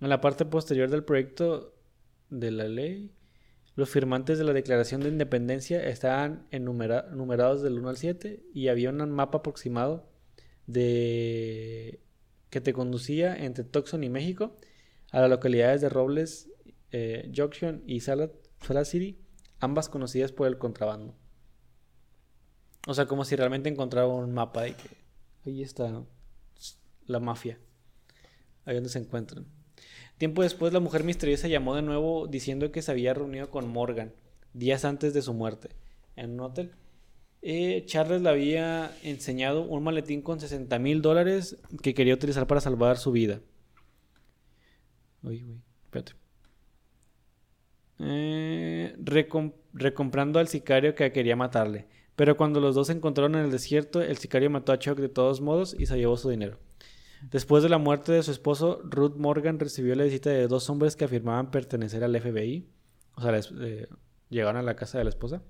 [0.00, 1.74] En la parte posterior del proyecto
[2.30, 3.12] de la ley,
[3.76, 8.68] los firmantes de la Declaración de Independencia estaban enumera- numerados del 1 al 7 y
[8.68, 10.08] había un mapa aproximado
[10.72, 12.00] que
[12.50, 14.56] te conducía entre Tucson y México
[15.10, 16.48] a las localidades de Robles,
[16.92, 18.30] eh, Junction y Salad,
[18.60, 19.18] Salad City,
[19.58, 21.14] ambas conocidas por el contrabando.
[22.86, 24.88] O sea, como si realmente encontraba un mapa de que
[25.44, 26.04] ahí está
[27.06, 27.58] la mafia,
[28.64, 29.46] ahí donde se encuentran.
[30.20, 34.12] Tiempo después, la mujer misteriosa llamó de nuevo diciendo que se había reunido con Morgan
[34.52, 35.70] días antes de su muerte
[36.14, 36.72] en un hotel.
[37.40, 42.60] Eh, Charles le había enseñado un maletín con 60 mil dólares que quería utilizar para
[42.60, 43.40] salvar su vida.
[45.22, 46.12] Uy, güey, espérate.
[47.98, 51.86] Eh, recom- recomprando al sicario que quería matarle.
[52.14, 55.08] Pero cuando los dos se encontraron en el desierto, el sicario mató a Chuck de
[55.08, 56.58] todos modos y se llevó su dinero.
[57.30, 60.96] Después de la muerte de su esposo, Ruth Morgan recibió la visita de dos hombres
[60.96, 62.68] que afirmaban pertenecer al FBI.
[63.16, 63.88] O sea, eh,
[64.28, 65.42] llegaron a la casa de la esposa.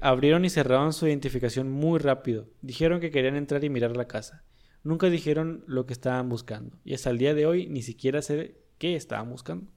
[0.00, 2.48] Abrieron y cerraron su identificación muy rápido.
[2.60, 4.44] Dijeron que querían entrar y mirar la casa.
[4.84, 6.78] Nunca dijeron lo que estaban buscando.
[6.84, 9.72] Y hasta el día de hoy ni siquiera sé qué estaban buscando.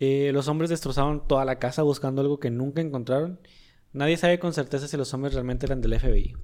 [0.00, 3.40] Eh, los hombres destrozaron toda la casa buscando algo que nunca encontraron.
[3.92, 6.34] Nadie sabe con certeza si los hombres realmente eran del FBI.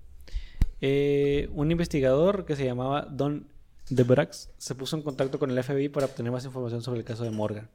[0.87, 3.49] Eh, un investigador que se llamaba Don
[3.89, 7.25] DeBrax se puso en contacto con el FBI para obtener más información sobre el caso
[7.25, 7.71] de Morgan.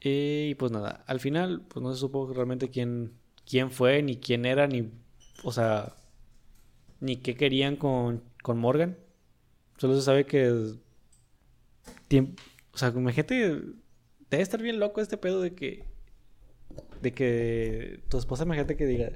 [0.00, 3.12] Eh, y pues nada, al final pues no se supo realmente quién,
[3.48, 4.90] quién fue, ni quién era, ni,
[5.44, 5.94] o sea,
[6.98, 8.98] ni qué querían con, con Morgan.
[9.76, 10.48] Solo se sabe que
[12.72, 13.62] o sea, imagínate,
[14.28, 15.84] debe estar bien loco este pedo de que,
[17.00, 19.12] de que tu esposa, imagínate que diga,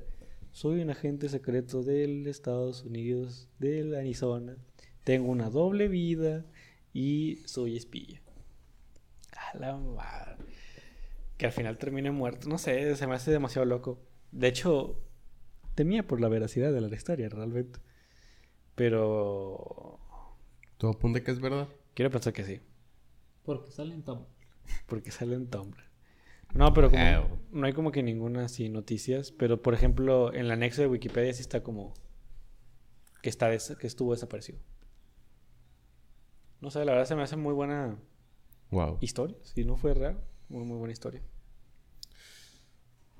[0.52, 4.56] soy un agente secreto del Estados Unidos, del Arizona,
[5.04, 6.44] tengo una doble vida
[6.92, 8.20] y soy espía.
[9.36, 10.36] A la madre.
[11.36, 13.98] Que al final termine muerto, no sé, se me hace demasiado loco.
[14.30, 15.02] De hecho,
[15.74, 17.80] temía por la veracidad de la historia, realmente.
[18.74, 19.98] Pero
[20.76, 21.68] ¿Todo apunta que es verdad?
[21.94, 22.60] quiero pensar que sí.
[23.44, 24.24] Porque salen Tom.
[24.86, 25.89] Porque sale en Tumblr.
[26.54, 27.28] No, pero como, Ah.
[27.52, 29.32] no hay como que ninguna así noticias.
[29.32, 31.94] Pero por ejemplo, en el anexo de Wikipedia sí está como
[33.22, 34.58] que está des- que estuvo desaparecido.
[36.60, 37.98] No sé, la verdad se me hace muy buena
[38.70, 38.98] Wow.
[39.00, 39.36] historia.
[39.42, 41.22] Si no fue real, muy muy buena historia.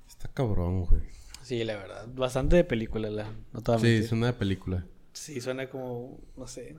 [0.07, 1.01] Está cabrón, güey.
[1.41, 2.07] Sí, la verdad.
[2.13, 4.85] Bastante de película, la, no te voy a Sí, es una película.
[5.13, 6.77] Sí, suena como, no sé,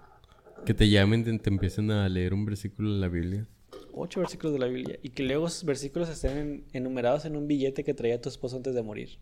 [0.64, 3.48] Que te llamen, te, te empiecen a leer un versículo de la Biblia.
[3.94, 4.98] Ocho versículos de la Biblia.
[5.02, 8.56] Y que luego esos versículos estén en- enumerados en un billete que traía tu esposo
[8.56, 9.18] antes de morir.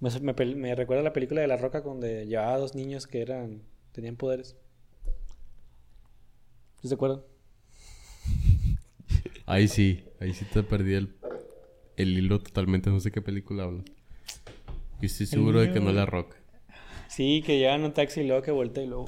[0.00, 2.74] Me, me pel- me recuerda a la película de La Roca donde llevaba a dos
[2.74, 3.62] niños que eran
[3.92, 4.56] tenían poderes.
[6.82, 7.22] ¿Sí ¿Se acuerdan?
[9.46, 11.14] Ahí sí, ahí sí te perdí el,
[11.96, 12.90] el hilo totalmente.
[12.90, 13.84] No sé qué película hablas.
[15.00, 16.36] Y estoy seguro de que no es la roca.
[17.08, 19.06] Sí, que llevan un taxi y luego que vuelta y luego.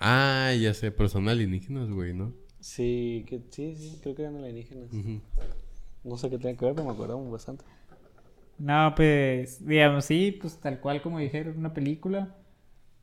[0.00, 2.34] Ah, ya sé, pero son alienígenas, güey, ¿no?
[2.60, 4.92] Sí, que sí, sí, creo que eran alienígenas.
[4.92, 5.20] Ujú.
[6.04, 7.64] No sé qué tienen que ver, pero me acuerdo bastante.
[8.58, 12.36] No, pues, digamos, sí, pues tal cual como dijeron, una película.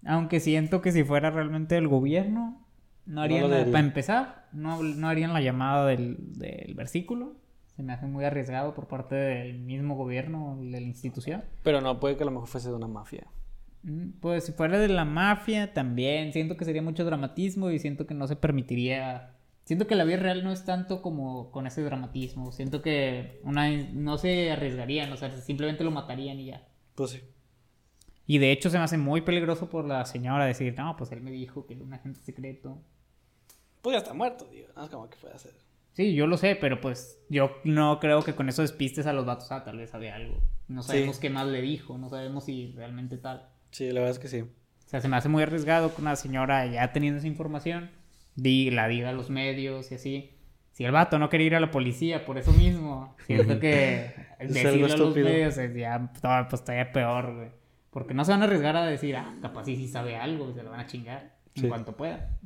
[0.05, 2.63] Aunque siento que si fuera realmente el gobierno,
[3.07, 7.35] no harían la- para empezar, no, no harían la llamada del, del versículo.
[7.75, 11.43] Se me hace muy arriesgado por parte del mismo gobierno, de la institución.
[11.63, 13.25] Pero no, puede que a lo mejor fuese de una mafia.
[13.83, 18.05] Mm, Pues si fuera de la mafia también, siento que sería mucho dramatismo y siento
[18.05, 19.33] que no se permitiría.
[19.67, 22.53] Siento que la vida real no es tanto como con ese dramatismo.
[22.53, 26.65] Siento que una, no se arriesgarían, o sea, simplemente lo matarían y ya.
[26.95, 27.21] Pues sí.
[28.25, 31.19] Y de hecho se me hace muy peligroso por la señora decir, no, pues él
[31.19, 32.81] me dijo que era un agente secreto.
[33.81, 34.69] Pues ya está muerto, digo.
[34.73, 35.51] No es como que puede hacer.
[35.91, 39.25] Sí, yo lo sé, pero pues yo no creo que con eso despistes a los
[39.25, 39.51] vatos.
[39.51, 40.41] Ah, tal vez sabe algo.
[40.69, 41.23] No sabemos Sí.
[41.23, 43.49] qué más le dijo, no sabemos si realmente tal.
[43.71, 44.41] Sí, la verdad es que sí.
[44.41, 47.89] O sea, se me hace muy arriesgado que una señora ya teniendo esa información
[48.71, 50.31] la diga a los medios y así.
[50.71, 54.53] Si el vato no quería ir a la policía por eso mismo, siento que Es
[54.53, 55.25] decirlo algo a los estúpido.
[55.29, 56.11] medios es ya
[56.49, 57.49] pues todavía peor, güey.
[57.89, 60.61] Porque no se van a arriesgar a decir, ah, capaz sí, sí sabe algo se
[60.61, 61.67] lo van a chingar en Sí.
[61.67, 62.37] cuanto pueda.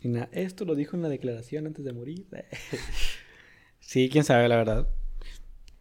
[0.00, 2.26] Y na- esto lo dijo en la declaración antes de morir.
[3.80, 4.88] sí, quién sabe, la verdad.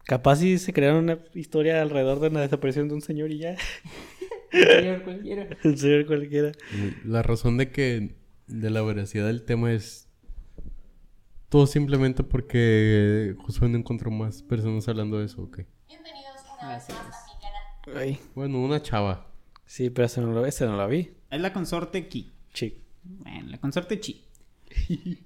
[0.06, 3.56] Capaz si se crearon una historia alrededor de la desaparición de un señor y ya.
[4.52, 5.48] Señor cualquiera.
[5.64, 6.52] El señor cualquiera.
[7.04, 8.16] La razón de que
[8.48, 10.08] de la veracidad del tema es
[11.50, 15.62] todo simplemente porque Josué no encontró más personas hablando de eso, ¿ok?
[15.88, 18.02] Bienvenidos una vez más a mi canal.
[18.02, 18.20] Ay.
[18.36, 19.32] Bueno, una chava.
[19.66, 21.12] Sí, pero ese no no lo vi.
[21.30, 22.34] Es la consorte Ki.
[22.54, 22.76] Chic.
[23.04, 24.26] Bueno, la consorte Chi.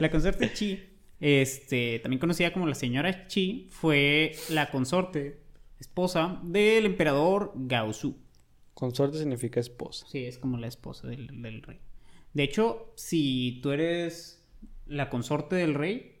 [0.00, 0.82] la consorte Chi,
[1.20, 5.40] este, también conocida como la señora Chi, fue la consorte,
[5.80, 8.16] esposa del emperador Gaozu.
[8.74, 10.06] Consorte significa esposa.
[10.08, 11.80] Sí, es como la esposa del, del rey.
[12.34, 14.44] De hecho, si tú eres
[14.86, 16.16] la consorte del rey,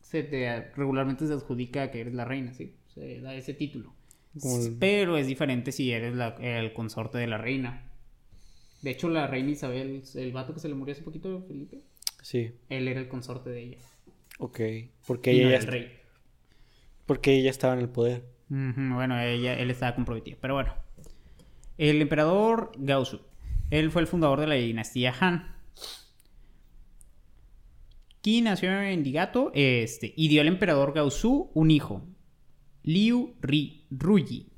[0.00, 2.74] se te regularmente se adjudica que eres la reina, sí.
[2.94, 3.94] Se da ese título.
[4.40, 7.84] Como el- Pero es diferente si eres la- el consorte de la reina.
[8.82, 11.80] De hecho, la reina Isabel, el vato que se le murió hace poquito, Felipe,
[12.22, 13.78] Sí, él era el consorte de ella.
[14.38, 14.60] ok.
[15.06, 15.92] Porque y ella, no del est- rey.
[17.06, 18.24] porque ella estaba en el poder.
[18.48, 20.38] Bueno, ella, él estaba comprometido.
[20.40, 20.74] Pero bueno.
[21.78, 23.20] El emperador Gaozu.
[23.70, 25.54] Él fue el fundador de la dinastía Han.
[28.22, 32.02] Qi nació en Digato este, y dio al emperador Gaozu un hijo,
[32.82, 34.48] Liu Ri, Ruyi.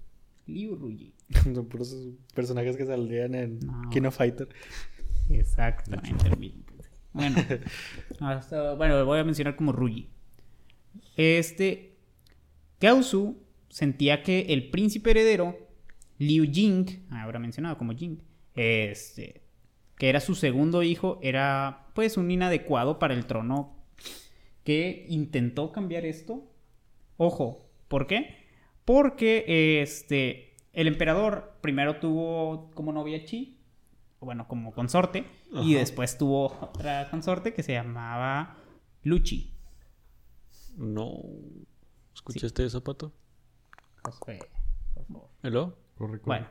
[0.47, 1.15] Liu Ruyi.
[1.55, 1.97] Son puros
[2.35, 3.89] personajes que saldrían en No.
[3.91, 4.49] King of Fighter.
[5.31, 6.53] Exactamente.
[7.13, 7.37] Bueno,
[8.21, 10.09] hasta- bueno, voy a mencionar como Ruyi.
[11.17, 11.97] Este,
[12.81, 13.39] Gaozu
[13.69, 15.57] sentía que el príncipe heredero,
[16.19, 18.19] Liu Jing, ahora mencionado como Jing,
[18.55, 19.43] este,
[19.97, 23.77] que era su segundo hijo, era pues un inadecuado para el trono
[24.65, 26.51] que intentó cambiar esto.
[27.17, 28.47] Ojo, ¿por qué?
[28.85, 33.59] Porque este, el emperador primero tuvo como novia Chi,
[34.21, 38.57] bueno, como consorte, y después tuvo otra consorte que se llamaba
[39.03, 39.53] Luchi.
[40.77, 41.21] No.
[42.15, 43.13] ¿Escuchaste eso, Pato?
[44.05, 44.39] Josué,
[44.95, 45.31] por favor.
[45.43, 45.77] ¿Hello?
[45.97, 46.39] Corre, corre.
[46.39, 46.47] Bueno,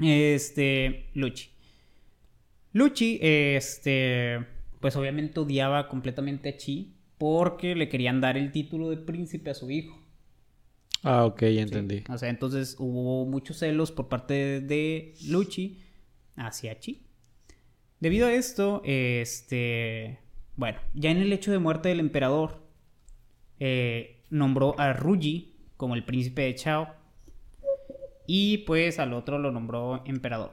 [0.00, 1.50] este, Luchi.
[2.72, 4.46] Luchi, este,
[4.80, 9.54] pues obviamente odiaba completamente a Chi porque le querían dar el título de príncipe a
[9.54, 10.00] su hijo.
[11.02, 11.58] Ah, ok, ya ¿sí?
[11.58, 12.04] entendí.
[12.08, 15.80] O sea, entonces hubo muchos celos por parte de Luchi
[16.36, 17.02] hacia Chi.
[18.00, 20.18] Debido a esto, este,
[20.56, 22.62] bueno, ya en el hecho de muerte del emperador,
[23.58, 26.99] eh, nombró a Ruyi como el príncipe de Chao
[28.32, 30.52] y pues al otro lo nombró emperador.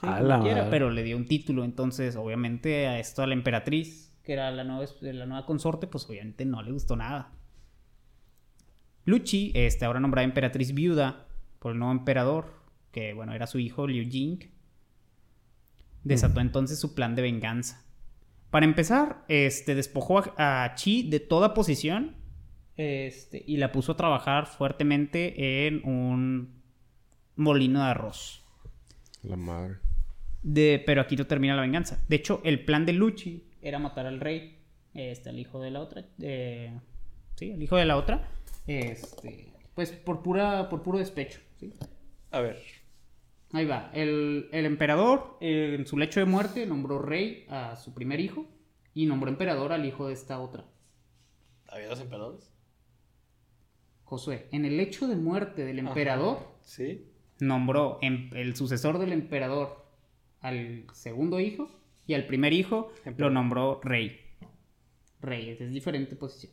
[0.00, 0.08] Sí,
[0.42, 4.50] quiera, pero le dio un título, entonces obviamente a esto a la emperatriz, que era
[4.50, 7.30] la nueva, la nueva consorte, pues obviamente no le gustó nada.
[9.04, 11.28] Luchi, este, ahora nombrada emperatriz viuda
[11.60, 12.46] por el nuevo emperador,
[12.90, 14.40] que bueno, era su hijo Liu Jing,
[16.02, 17.86] desató entonces su plan de venganza.
[18.50, 22.16] Para empezar, este, despojó a, a Chi de toda posición
[22.76, 26.57] este, y la puso a trabajar fuertemente en un
[27.38, 28.44] molino de arroz.
[29.22, 29.76] La madre.
[30.42, 32.04] De, pero aquí no termina la venganza.
[32.08, 34.58] De hecho, el plan de Luchi era matar al rey,
[34.94, 36.78] este, al hijo de la otra, eh,
[37.36, 38.28] sí, al hijo de la otra,
[38.66, 41.72] este, pues por pura, por puro despecho, ¿sí?
[42.30, 42.62] A ver.
[43.52, 43.90] Ahí va.
[43.94, 48.46] El, el emperador, eh, en su lecho de muerte, nombró rey a su primer hijo
[48.94, 50.66] y nombró emperador al hijo de esta otra.
[51.68, 52.52] ¿Había dos emperadores?
[54.04, 57.07] Josué, en el lecho de muerte del emperador, Sí.
[57.40, 59.84] Nombró em- el sucesor del emperador
[60.40, 61.70] al segundo hijo
[62.06, 64.20] y al primer hijo lo nombró rey.
[65.20, 66.52] Rey, es diferente posición.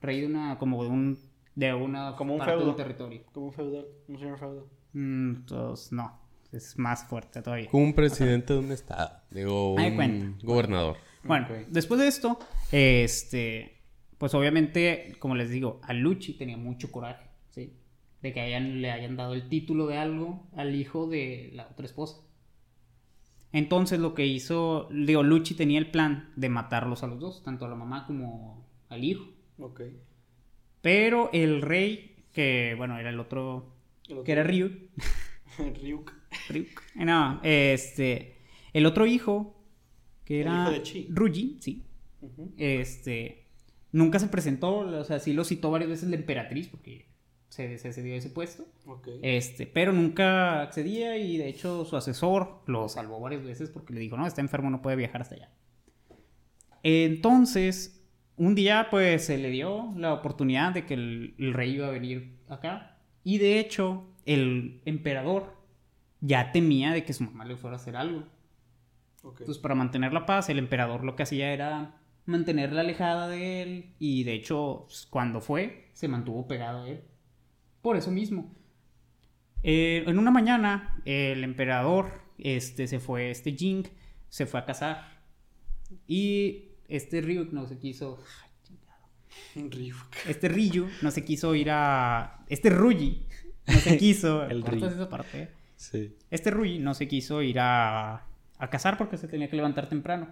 [0.00, 1.18] Rey de una, como de un,
[1.54, 2.70] de una Como un parte de feudo.
[2.70, 3.20] un territorio.
[3.32, 4.64] Como un feudal, un señor feudal.
[4.92, 6.18] Mm, entonces, no,
[6.52, 7.68] es más fuerte todavía.
[7.70, 9.10] Como un presidente de un estado.
[9.30, 10.46] Digo, un cuenta.
[10.46, 10.96] gobernador.
[11.24, 12.38] Bueno, después de esto,
[12.72, 13.78] este,
[14.18, 17.28] pues obviamente, como les digo, a Luchi tenía mucho coraje.
[18.22, 21.86] De que hayan, le hayan dado el título de algo al hijo de la otra
[21.86, 22.18] esposa.
[23.52, 27.64] Entonces lo que hizo, digo, Luchi tenía el plan de matarlos a los dos, tanto
[27.66, 29.24] a la mamá como al hijo.
[29.58, 29.82] Ok.
[30.80, 33.74] Pero el rey, que bueno, era el otro,
[34.24, 34.70] que era Ryu,
[35.82, 36.12] Ryuk.
[36.48, 36.82] Ryuk.
[36.96, 38.38] Eh, No, este.
[38.72, 39.62] El otro hijo,
[40.24, 40.62] que El era.
[40.62, 41.06] hijo de Chi.
[41.10, 41.84] Ruyi, sí.
[42.56, 43.46] Este.
[43.92, 47.11] Nunca se presentó, o sea, sí lo citó varias veces la emperatriz, porque
[47.52, 48.64] se, se cedió ese puesto.
[49.20, 54.00] Este, pero nunca accedía y de hecho su asesor lo salvó varias veces porque le
[54.00, 55.50] dijo, no, está enfermo, no puede viajar hasta allá.
[56.82, 58.02] Entonces,
[58.38, 61.90] un día pues se le dio la oportunidad de que el, el rey iba a
[61.90, 62.96] venir acá.
[63.22, 65.54] Y de hecho, el emperador
[66.22, 68.24] ya temía de que su mamá le fuera a hacer algo.
[69.24, 69.40] Ok.
[69.40, 73.94] Entonces, para mantener la paz, el emperador lo que hacía era mantenerla alejada de él.
[73.98, 77.04] Y de hecho, pues, cuando fue, se mantuvo pegado a él.
[77.82, 78.54] Por eso mismo.
[79.64, 83.86] Eh, en una mañana, el emperador este, se fue, este Jing,
[84.28, 85.20] se fue a cazar.
[86.06, 88.18] Y este Ryuk no se quiso.
[89.54, 89.96] Ryuk.
[90.26, 92.44] Este Ryu no se quiso ir a.
[92.48, 93.26] Este Ruyi
[93.66, 94.44] no se quiso.
[94.44, 95.02] El ¿cortas Ryu.
[95.02, 95.50] esa parte?
[95.76, 96.16] Sí.
[96.30, 98.26] Este Rui no se quiso ir a,
[98.58, 100.28] a cazar porque se tenía que levantar temprano.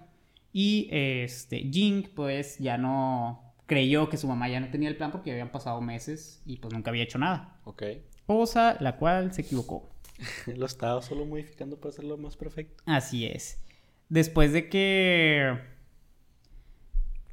[0.53, 5.12] Y este Jing, pues ya no creyó que su mamá ya no tenía el plan
[5.12, 7.61] porque habían pasado meses y pues nunca había hecho nada.
[7.62, 7.85] Ok.
[8.27, 9.89] Cosa la cual se equivocó.
[10.57, 12.83] Lo estaba solo modificando para hacerlo más perfecto.
[12.85, 13.62] Así es.
[14.09, 15.57] Después de que.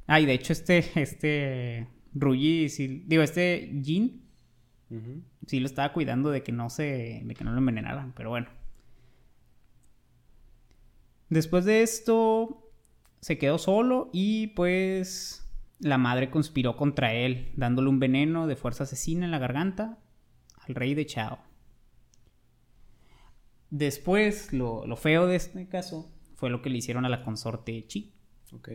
[0.06, 0.84] Ay, de hecho, este.
[0.94, 1.88] Este.
[2.14, 4.22] Ruyi, sí- digo, este Jin
[5.46, 7.20] sí lo estaba cuidando de que no se.
[7.24, 8.46] de que no lo envenenaran, pero bueno.
[11.30, 12.64] Después de esto.
[13.20, 15.44] Se quedó solo y pues.
[15.80, 19.98] La madre conspiró contra él, dándole un veneno de fuerza asesina en la garganta
[20.66, 21.38] al rey de Chao.
[23.70, 27.86] Después, lo, lo feo de este caso fue lo que le hicieron a la consorte
[27.86, 28.14] Chi.
[28.52, 28.70] Ok.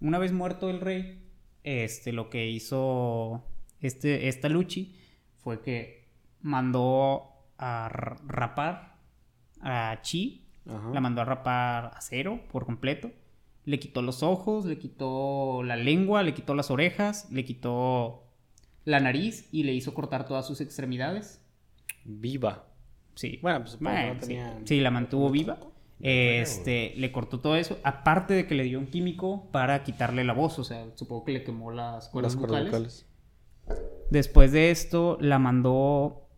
[0.00, 1.22] una vez muerto el rey,
[1.62, 3.44] este, lo que hizo
[3.80, 4.96] este, esta Luchi
[5.38, 6.08] fue que
[6.40, 8.98] mandó a rapar
[9.60, 10.90] a Chi, Ajá.
[10.92, 13.12] la mandó a rapar a cero por completo.
[13.64, 18.24] Le quitó los ojos, le quitó la lengua, le quitó las orejas, le quitó
[18.84, 21.40] la nariz y le hizo cortar todas sus extremidades.
[22.04, 22.66] Viva.
[23.14, 23.38] Sí.
[23.40, 24.26] Bueno, pues Bueno, no sí.
[24.26, 25.58] tenían- Sí, la mantuvo viva.
[26.00, 27.78] Este, le cortó todo eso.
[27.84, 30.58] Aparte de que le dio un químico para quitarle la voz.
[30.58, 33.06] O sea, supongo que le quemó las cuerdas Las cuerdas vocales.
[33.66, 34.06] vocales.
[34.10, 36.28] Después de esto, la mandó.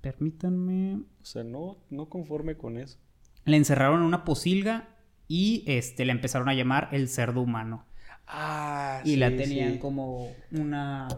[0.00, 1.02] Permítanme.
[1.20, 2.98] O sea, no, no conforme con eso.
[3.44, 4.88] Le encerraron en una posilga
[5.30, 7.86] y este, le empezaron a llamar el cerdo humano.
[8.26, 11.08] Ah, Y la tenían como una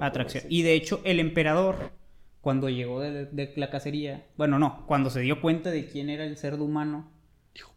[0.00, 0.44] atracción.
[0.48, 1.92] Y de hecho, el emperador,
[2.40, 6.24] cuando llegó de, de la cacería, bueno, no, cuando se dio cuenta de quién era
[6.24, 7.10] el cerdo humano,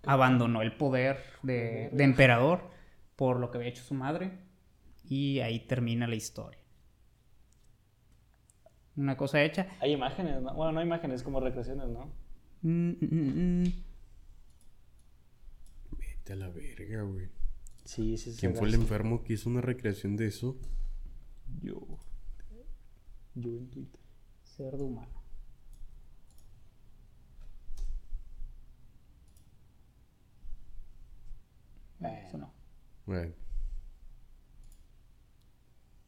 [0.06, 2.72] abandonó el poder de, de emperador
[3.16, 4.32] por lo que había hecho su madre.
[5.10, 6.60] Y ahí termina la historia.
[8.98, 9.68] Una cosa hecha.
[9.80, 10.54] Hay imágenes, ¿no?
[10.54, 12.12] Bueno, no hay imágenes, como recreaciones, ¿no?
[12.62, 13.74] Mm, mm, mm,
[16.34, 17.30] a la verga, güey.
[17.86, 18.40] Sí, sí, sí.
[18.40, 20.58] ¿Quién fue el enfermo que hizo una recreación de eso?
[21.62, 21.80] Yo.
[23.36, 24.00] Yo en Twitter.
[24.44, 25.16] Cerdo humano.
[32.00, 32.54] No, eso no.
[33.06, 33.34] Bueno,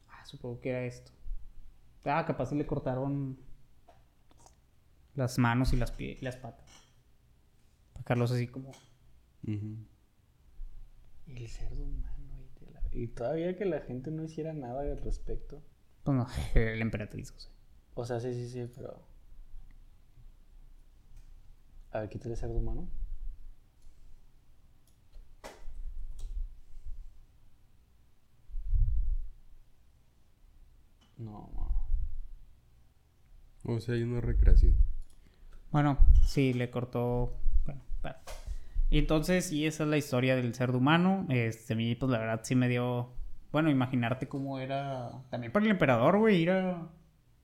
[0.08, 1.12] Ah, supongo que era esto.
[2.04, 3.38] Ah, capaz se le cortaron
[5.14, 6.68] las manos y las, pie- las patas.
[7.92, 8.70] Para Carlos así como...
[9.46, 9.76] ujú.
[11.34, 12.34] El cerdo humano.
[12.38, 15.62] Y, de la- y todavía que la gente no hiciera nada al respecto.
[16.04, 17.50] Pues no, el emperatriz, o sea.
[17.94, 19.00] O sea, sí, sí, sí, pero.
[21.92, 22.88] A ver, quítale cerdo humano.
[31.18, 31.66] No, no.
[33.64, 34.76] O sea, hay una recreación.
[35.70, 37.34] Bueno, sí, le cortó...
[37.66, 38.18] Bueno, bueno.
[38.90, 41.26] Y entonces, y esa es la historia del cerdo humano.
[41.28, 43.12] Este, a mí, pues la verdad sí me dio...
[43.52, 45.10] Bueno, imaginarte cómo era...
[45.30, 46.88] También para el emperador, güey, ir a...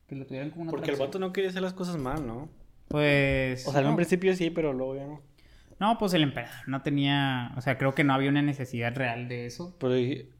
[0.08, 2.48] Que lo tuvieran como una Porque el vato no quería hacer las cosas mal, ¿no?
[2.88, 3.66] Pues...
[3.66, 5.20] O sea, en un principio sí, pero luego ya no.
[5.78, 7.52] No, pues el emperador no tenía...
[7.56, 9.76] O sea, creo que no había una necesidad real de eso.
[9.78, 9.94] Pero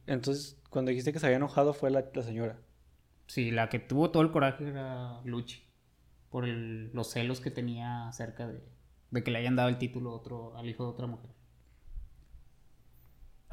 [0.07, 2.57] entonces, cuando dijiste que se había enojado fue la, la señora.
[3.27, 5.63] Sí, la que tuvo todo el coraje era Luchi.
[6.29, 8.61] Por el- los celos que tenía acerca de,
[9.11, 11.29] de que le hayan dado el título a otro, al hijo de otra mujer.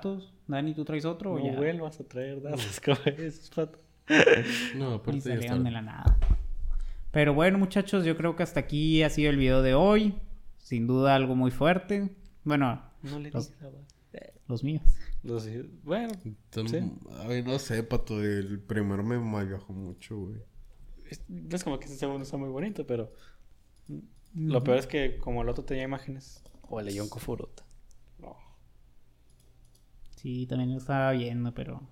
[0.03, 0.35] ¿Todos?
[0.47, 1.57] Dani, ¿tú traes otro o No ya?
[1.57, 3.79] vuelvas a traer datos como esos, pato.
[4.77, 5.65] No, aparte ya salieron está.
[5.65, 6.19] de la nada.
[7.11, 10.15] Pero bueno, muchachos, yo creo que hasta aquí ha sido el video de hoy.
[10.59, 12.15] Sin duda algo muy fuerte.
[12.43, 13.53] Bueno, No le Los-
[14.49, 14.83] los míos.
[15.23, 15.47] Los-
[15.85, 16.13] bueno,
[16.53, 16.93] Tam- Sí.
[17.27, 18.23] Ay, no sé, pato.
[18.23, 20.37] El primero me malviajó mucho, güey.
[21.09, 23.13] es- es como que ese segundo está muy bonito, pero
[24.35, 27.65] lo peor es que como el otro tenía imágenes, o el León Kofurota.
[28.19, 28.37] No.
[30.17, 31.83] Sí, también lo estaba viendo, pero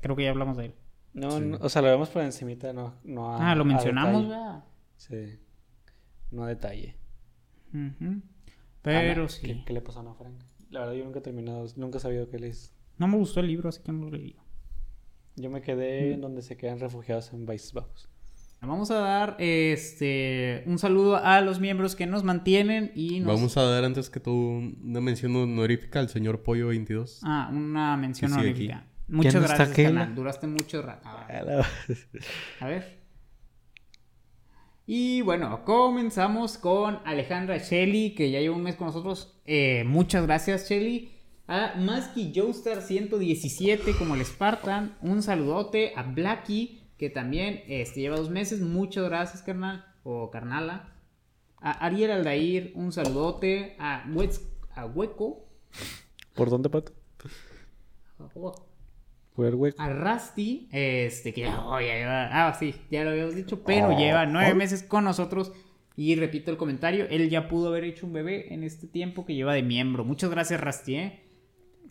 [0.00, 0.74] creo que ya hablamos de él.
[1.14, 4.28] No, no, o sea, lo vemos por encimita, no, no a- Ah, lo mencionamos, detalle.
[4.28, 4.64] ¿verdad?
[4.96, 5.38] Sí.
[6.30, 6.96] No a detalle.
[7.74, 8.22] Ujú.
[8.82, 9.42] Pero Ana, sí.
[9.46, 10.40] ¿qué, qué le pasó a Ana Frank?
[10.70, 12.72] La verdad, yo nunca he terminado, nunca he sabido qué le hizo.
[12.98, 14.36] No me gustó el libro, así que no lo leí.
[15.36, 18.08] Yo me quedé en donde se quedan refugiados en Países Bajos.
[18.64, 23.34] Vamos a dar este un saludo a los miembros que nos mantienen y nos...
[23.34, 27.20] Vamos a dar antes que todo una mención honorífica al señor Pollo 22.
[27.24, 28.86] Ah, una mención Sí, sí, honorífica.
[29.08, 30.14] Muchas gracias, aquí, canal.
[30.14, 31.02] Duraste mucho rato.
[31.04, 31.66] Ah, Ah,
[32.60, 33.02] A ver.
[34.86, 39.40] Y bueno, comenzamos con Alejandra Shelly, que ya lleva un mes con nosotros.
[39.44, 41.10] Eh, muchas gracias, Shelly.
[41.46, 44.96] A Masky Joestar 117, como el Spartan.
[45.02, 48.60] Un saludote a Blacky, que también este, lleva dos meses.
[48.60, 49.84] Muchas gracias, carnal.
[50.04, 50.94] O carnala.
[51.56, 53.74] A Ariel Aldair, un saludote.
[53.80, 54.04] A,
[54.76, 55.44] a Hueco.
[56.36, 56.92] ¿Por dónde, Pato?
[58.36, 58.54] Hueco.
[59.78, 63.98] A Rusty, este, que ya, oh, ya lleva, ah, sí, ya lo habíamos dicho, pero
[63.98, 65.50] lleva nueve meses con nosotros.
[65.96, 69.34] Y repito el comentario, él ya pudo haber hecho un bebé en este tiempo que
[69.34, 70.04] lleva de miembro.
[70.04, 71.20] Muchas gracias, Rusty, ¿eh?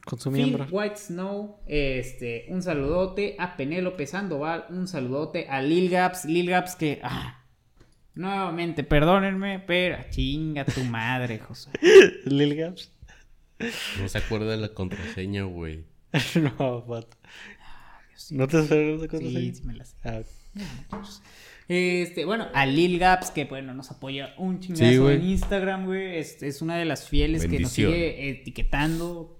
[0.05, 0.67] Con su Phil miembro.
[0.71, 3.35] White Snow, este, un saludote.
[3.39, 5.47] A Penélope Sandoval, un saludote.
[5.49, 7.43] A Lil Gaps, Lil Gaps que, ah,
[8.15, 11.69] nuevamente, perdónenme, pero chinga tu madre, José.
[12.25, 12.91] Lil Gaps.
[13.99, 15.85] No se acuerda de la contraseña, güey.
[16.35, 17.17] no, Pato.
[18.31, 19.53] ¿No te sabes de cosas Sí, así?
[19.55, 19.95] sí me la sé.
[20.03, 20.21] Ah,
[21.67, 26.17] Este, bueno, a Lil Gaps, que bueno, nos apoya un chingazo Sí, en Instagram, güey.
[26.17, 29.37] Es, es una de las fieles que nos sigue etiquetando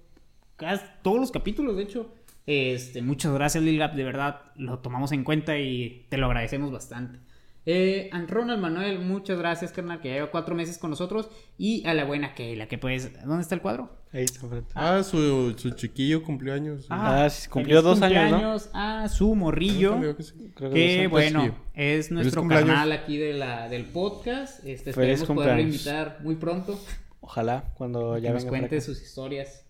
[1.02, 2.14] todos los capítulos, de hecho.
[2.46, 6.72] Este, muchas gracias, Lil Gap, de verdad, lo tomamos en cuenta y te lo agradecemos
[6.72, 7.18] bastante.
[7.64, 11.30] Eh, Ronald Manuel, muchas gracias, carnal, que ya lleva cuatro meses con nosotros.
[11.58, 13.96] Y a la buena Keila, que pues, ¿dónde está el cuadro?
[14.12, 14.72] Ahí está enfrente.
[14.74, 16.86] Ah, su, su chiquillo cumplió años.
[16.90, 18.56] Ah, sí, cumplió dos años, ¿no?
[18.74, 19.96] A su morrillo.
[19.98, 20.52] Creo que sí.
[20.56, 21.52] Creo que Que dos bueno, sí.
[21.74, 24.66] es nuestro canal aquí de la, del podcast.
[24.66, 26.78] Este, esperemos poderlo invitar muy pronto.
[27.20, 28.84] Ojalá, cuando que ya nos venga para cuente acá.
[28.84, 29.61] sus historias.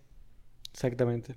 [0.72, 1.36] Exactamente.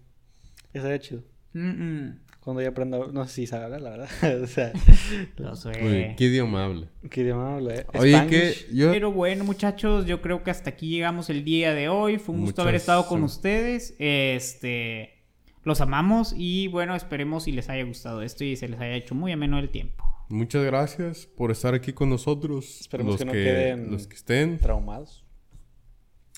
[0.73, 1.23] Estaría chido.
[1.53, 2.19] Mm, mm.
[2.41, 2.99] Cuando ya aprenda...
[3.11, 4.09] No sé si sabe hablar, la verdad.
[4.43, 4.71] o sea,
[5.37, 6.13] Lo sé.
[6.17, 6.87] Qué idioma habla.
[7.09, 7.75] ¿qué idioma habla?
[7.75, 7.85] eh?
[7.97, 8.91] Oye, que yo...
[8.91, 12.17] Pero bueno, muchachos, yo creo que hasta aquí llegamos el día de hoy.
[12.19, 13.95] Fue un gusto haber estado con ustedes.
[13.99, 15.23] Este,
[15.63, 19.15] los amamos y bueno, esperemos si les haya gustado esto y se les haya hecho
[19.15, 20.03] muy ameno el tiempo.
[20.29, 22.81] Muchas gracias por estar aquí con nosotros.
[22.81, 24.57] Esperemos los que no queden- Los que estén.
[24.59, 25.23] Traumados.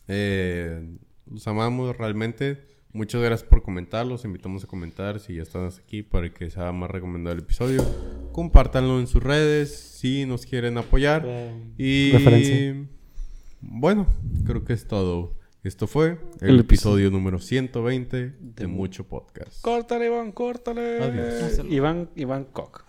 [0.08, 0.96] Eh,
[1.26, 2.77] los amamos realmente.
[2.98, 4.08] Muchas gracias por comentar.
[4.08, 7.44] Los invitamos a comentar si ya están hasta aquí para que sea más recomendado el
[7.44, 7.86] episodio.
[8.32, 11.24] Compártanlo en sus redes si nos quieren apoyar.
[11.78, 12.88] Y referencia.
[13.62, 14.08] bueno,
[14.48, 15.36] creo que es todo.
[15.64, 19.62] Esto fue el, El episodio número 120 de Mucho Podcast.
[19.62, 21.04] Córtale, Iván, córtale.
[21.04, 21.62] Adiós.
[21.70, 22.87] Iván, Iván Koch.